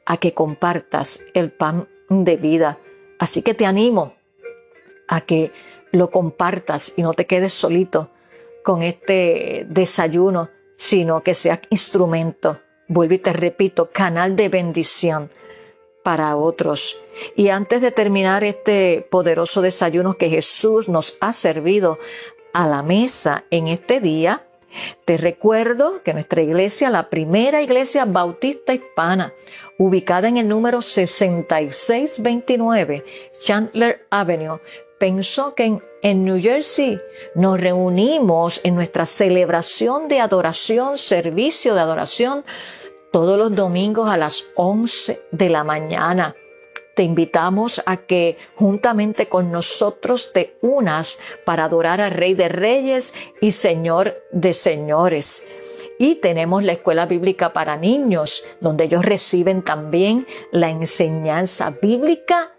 a 0.07 0.17
que 0.17 0.33
compartas 0.33 1.21
el 1.35 1.53
pan 1.53 1.89
de 2.09 2.37
vida. 2.37 2.79
Así 3.25 3.41
que 3.41 3.55
te 3.55 3.65
animo 3.65 4.13
a 5.09 5.23
que 5.23 5.51
lo 5.93 6.11
compartas 6.11 6.93
y 6.95 7.03
no 7.03 7.15
te 7.15 7.25
quedes 7.25 7.55
solito 7.55 8.11
con 8.63 8.83
este 8.83 9.65
desayuno, 9.67 10.51
sino 10.77 11.23
que 11.23 11.35
seas 11.35 11.61
instrumento, 11.71 12.61
vuelvo 12.87 13.15
y 13.15 13.19
te 13.19 13.33
repito, 13.33 13.89
canal 13.91 14.37
de 14.37 14.51
bendición 14.51 15.31
para 16.03 16.37
otros. 16.37 16.99
Y 17.35 17.49
antes 17.49 17.81
de 17.81 17.93
terminar 17.93 18.45
este 18.45 19.09
poderoso 19.11 19.63
desayuno 19.63 20.19
que 20.19 20.29
Jesús 20.29 20.91
nos 20.91 21.17
ha 21.21 21.33
servido 21.33 21.97
a 22.53 22.67
la 22.67 22.83
mesa 22.83 23.45
en 23.51 23.69
este 23.69 24.01
día, 24.01 24.47
te 25.05 25.17
recuerdo 25.17 26.03
que 26.03 26.13
nuestra 26.13 26.43
iglesia, 26.43 26.91
la 26.91 27.09
primera 27.11 27.63
iglesia 27.63 28.05
bautista 28.05 28.75
hispana, 28.75 29.33
ubicada 29.79 30.27
en 30.29 30.37
el 30.37 30.47
número 30.49 30.83
6629 30.83 33.05
Chandler 33.43 34.07
Avenue, 34.11 34.61
pensó 34.99 35.55
que 35.55 35.65
en, 35.65 35.81
en, 36.03 36.25
New 36.25 36.41
Jersey 36.41 36.99
nos 37.35 37.61
reunimos 37.61 38.61
en 38.65 38.75
nuestra 38.75 39.07
celebración 39.07 40.09
de 40.09 40.21
adoración, 40.21 40.99
servicio 40.99 41.75
de 41.75 41.81
adoración, 41.81 42.45
todos 43.13 43.39
los 43.39 43.55
domingos 43.55 44.09
a 44.09 44.17
las 44.17 44.47
11 44.57 45.23
de 45.31 45.49
la 45.49 45.63
mañana. 45.63 46.35
Te 46.95 47.03
invitamos 47.03 47.83
a 47.87 47.97
que 47.97 48.39
juntamente 48.55 49.29
con 49.29 49.51
nosotros 49.51 50.33
te 50.33 50.57
unas 50.61 51.19
para 51.45 51.65
adorar 51.65 52.01
al 52.01 52.13
Rey 52.13 52.35
de 52.35 52.49
Reyes 52.49 53.15
y 53.41 53.53
Señor 53.53 54.15
de 54.31 54.55
Señores. 54.55 55.45
Y 55.99 56.17
tenemos 56.17 56.65
la 56.65 56.73
escuela 56.73 57.07
bíblica 57.07 57.53
para 57.53 57.77
niños, 57.77 58.45
donde 58.61 58.85
ellos 58.85 59.05
reciben 59.05 59.63
también 59.63 60.27
la 60.51 60.71
enseñanza 60.71 61.75
bíblica 61.81 62.53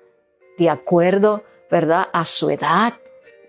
de 0.57 0.69
acuerdo, 0.69 1.43
¿verdad?, 1.69 2.07
a 2.13 2.25
su 2.25 2.49
edad, 2.49 2.93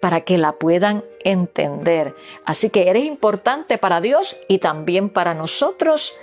para 0.01 0.23
que 0.23 0.39
la 0.39 0.53
puedan 0.53 1.05
entender. 1.25 2.15
Así 2.45 2.71
que 2.71 2.89
eres 2.89 3.05
importante 3.05 3.79
para 3.79 4.01
Dios 4.01 4.41
y 4.49 4.59
también 4.59 5.09
para 5.09 5.35
nosotros. 5.35 6.17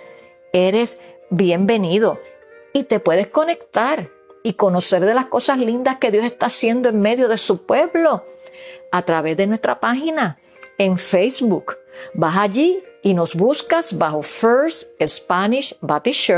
Eres 0.52 1.02
bienvenido 1.30 2.20
y 2.74 2.84
te 2.84 3.00
puedes 3.00 3.28
conectar 3.28 4.10
y 4.44 4.54
conocer 4.54 5.06
de 5.06 5.14
las 5.14 5.28
cosas 5.28 5.58
lindas 5.58 5.98
que 5.98 6.12
Dios 6.12 6.26
está 6.26 6.48
haciendo 6.48 6.90
en 6.90 7.02
medio 7.02 7.28
de 7.28 7.38
su 7.38 7.66
pueblo 7.66 8.26
a 8.92 9.02
través 9.04 9.38
de 9.38 9.48
nuestra 9.48 9.80
página 9.80 10.38
en 10.78 10.98
Facebook. 10.98 11.78
Vas 12.14 12.38
allí 12.38 12.84
y 13.02 13.14
nos 13.14 13.36
buscas 13.36 13.98
bajo 13.98 14.22
First 14.22 14.90
Spanish 15.08 15.76
Baptist 15.82 16.30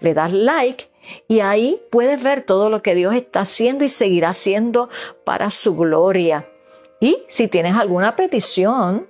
le 0.00 0.14
das 0.14 0.32
like 0.32 0.90
y 1.26 1.40
ahí 1.40 1.80
puedes 1.90 2.22
ver 2.22 2.42
todo 2.42 2.70
lo 2.70 2.82
que 2.82 2.94
Dios 2.94 3.14
está 3.14 3.40
haciendo 3.40 3.84
y 3.84 3.88
seguirá 3.88 4.30
haciendo 4.30 4.88
para 5.24 5.50
su 5.50 5.76
gloria. 5.76 6.48
Y 7.00 7.18
si 7.28 7.48
tienes 7.48 7.76
alguna 7.76 8.16
petición, 8.16 9.06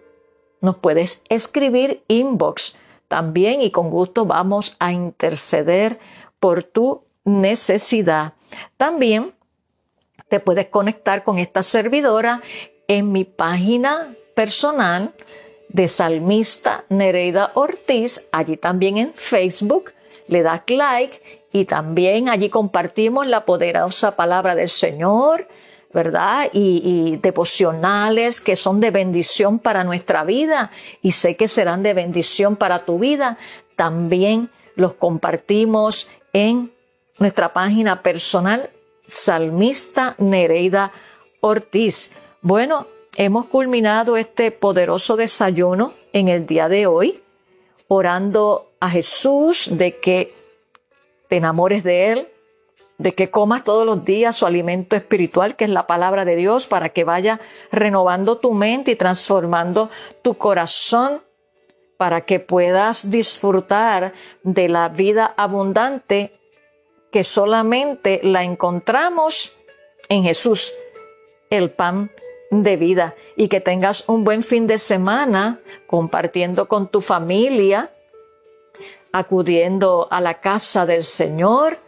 nos 0.60 0.76
puedes 0.76 1.22
escribir 1.28 2.04
inbox 2.08 2.76
también 3.08 3.62
y 3.62 3.70
con 3.70 3.90
gusto 3.90 4.26
vamos 4.26 4.76
a 4.78 4.92
interceder 4.92 5.98
por 6.38 6.62
tu 6.62 7.04
necesidad. 7.28 8.34
También 8.76 9.32
te 10.28 10.40
puedes 10.40 10.66
conectar 10.66 11.22
con 11.22 11.38
esta 11.38 11.62
servidora 11.62 12.42
en 12.86 13.12
mi 13.12 13.24
página 13.24 14.14
personal 14.34 15.14
de 15.68 15.88
Salmista 15.88 16.84
Nereida 16.88 17.52
Ortiz, 17.54 18.26
allí 18.32 18.56
también 18.56 18.96
en 18.96 19.12
Facebook, 19.12 19.92
le 20.26 20.42
das 20.42 20.62
like 20.68 21.20
y 21.52 21.64
también 21.64 22.28
allí 22.28 22.48
compartimos 22.48 23.26
la 23.26 23.44
poderosa 23.44 24.16
palabra 24.16 24.54
del 24.54 24.68
Señor, 24.68 25.48
¿verdad? 25.92 26.48
Y, 26.52 26.82
y, 26.84 27.16
devocionales 27.16 28.40
que 28.40 28.56
son 28.56 28.80
de 28.80 28.90
bendición 28.90 29.58
para 29.58 29.84
nuestra 29.84 30.24
vida 30.24 30.70
y 31.02 31.12
sé 31.12 31.36
que 31.36 31.48
serán 31.48 31.82
de 31.82 31.94
bendición 31.94 32.56
para 32.56 32.84
tu 32.84 32.98
vida. 32.98 33.38
También 33.76 34.50
los 34.74 34.94
compartimos 34.94 36.10
en 36.34 36.72
nuestra 37.18 37.52
página 37.52 38.02
personal 38.02 38.70
Salmista 39.06 40.14
Nereida 40.18 40.92
Ortiz. 41.40 42.12
Bueno, 42.42 42.86
hemos 43.16 43.46
culminado 43.46 44.16
este 44.16 44.50
poderoso 44.50 45.16
desayuno 45.16 45.94
en 46.12 46.28
el 46.28 46.46
día 46.46 46.68
de 46.68 46.86
hoy, 46.86 47.20
orando 47.88 48.70
a 48.80 48.90
Jesús 48.90 49.68
de 49.72 49.98
que 49.98 50.34
te 51.28 51.36
enamores 51.36 51.82
de 51.82 52.12
Él, 52.12 52.28
de 52.98 53.12
que 53.12 53.30
comas 53.30 53.64
todos 53.64 53.86
los 53.86 54.04
días 54.04 54.36
su 54.36 54.46
alimento 54.46 54.96
espiritual, 54.96 55.56
que 55.56 55.64
es 55.64 55.70
la 55.70 55.86
palabra 55.86 56.24
de 56.24 56.36
Dios, 56.36 56.66
para 56.66 56.90
que 56.90 57.04
vaya 57.04 57.40
renovando 57.72 58.38
tu 58.38 58.54
mente 58.54 58.92
y 58.92 58.96
transformando 58.96 59.90
tu 60.22 60.34
corazón, 60.34 61.22
para 61.96 62.20
que 62.20 62.38
puedas 62.38 63.10
disfrutar 63.10 64.12
de 64.44 64.68
la 64.68 64.88
vida 64.88 65.34
abundante 65.36 66.32
que 67.10 67.24
solamente 67.24 68.20
la 68.22 68.44
encontramos 68.44 69.56
en 70.08 70.22
Jesús, 70.22 70.72
el 71.50 71.70
pan 71.70 72.10
de 72.50 72.76
vida, 72.76 73.14
y 73.36 73.48
que 73.48 73.60
tengas 73.60 74.08
un 74.08 74.24
buen 74.24 74.42
fin 74.42 74.66
de 74.66 74.78
semana 74.78 75.60
compartiendo 75.86 76.68
con 76.68 76.88
tu 76.88 77.00
familia, 77.00 77.90
acudiendo 79.12 80.08
a 80.10 80.20
la 80.20 80.40
casa 80.40 80.86
del 80.86 81.04
Señor 81.04 81.78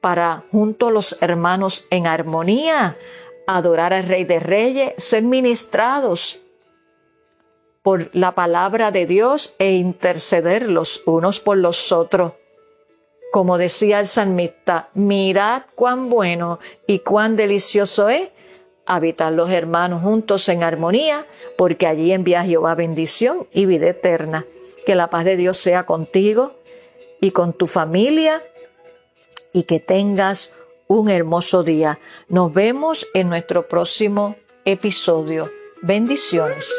para 0.00 0.44
junto 0.50 0.90
los 0.90 1.20
hermanos 1.20 1.86
en 1.90 2.06
armonía 2.06 2.96
adorar 3.46 3.92
al 3.92 4.04
Rey 4.04 4.24
de 4.24 4.40
Reyes, 4.40 4.94
ser 4.98 5.22
ministrados 5.22 6.40
por 7.82 8.10
la 8.14 8.32
palabra 8.32 8.90
de 8.90 9.06
Dios 9.06 9.54
e 9.58 9.74
interceder 9.74 10.68
los 10.68 11.02
unos 11.06 11.38
por 11.38 11.56
los 11.56 11.92
otros. 11.92 12.32
Como 13.36 13.58
decía 13.58 14.00
el 14.00 14.06
salmista, 14.06 14.88
mirad 14.94 15.64
cuán 15.74 16.08
bueno 16.08 16.58
y 16.86 17.00
cuán 17.00 17.36
delicioso 17.36 18.08
es 18.08 18.30
habitar 18.86 19.30
los 19.30 19.50
hermanos 19.50 20.00
juntos 20.00 20.48
en 20.48 20.62
armonía, 20.62 21.26
porque 21.58 21.86
allí 21.86 22.12
envía 22.12 22.44
Jehová 22.44 22.74
bendición 22.74 23.46
y 23.52 23.66
vida 23.66 23.88
eterna. 23.88 24.46
Que 24.86 24.94
la 24.94 25.10
paz 25.10 25.26
de 25.26 25.36
Dios 25.36 25.58
sea 25.58 25.84
contigo 25.84 26.54
y 27.20 27.32
con 27.32 27.52
tu 27.52 27.66
familia 27.66 28.42
y 29.52 29.64
que 29.64 29.80
tengas 29.80 30.54
un 30.86 31.10
hermoso 31.10 31.62
día. 31.62 31.98
Nos 32.28 32.54
vemos 32.54 33.06
en 33.12 33.28
nuestro 33.28 33.68
próximo 33.68 34.34
episodio. 34.64 35.50
Bendiciones. 35.82 36.72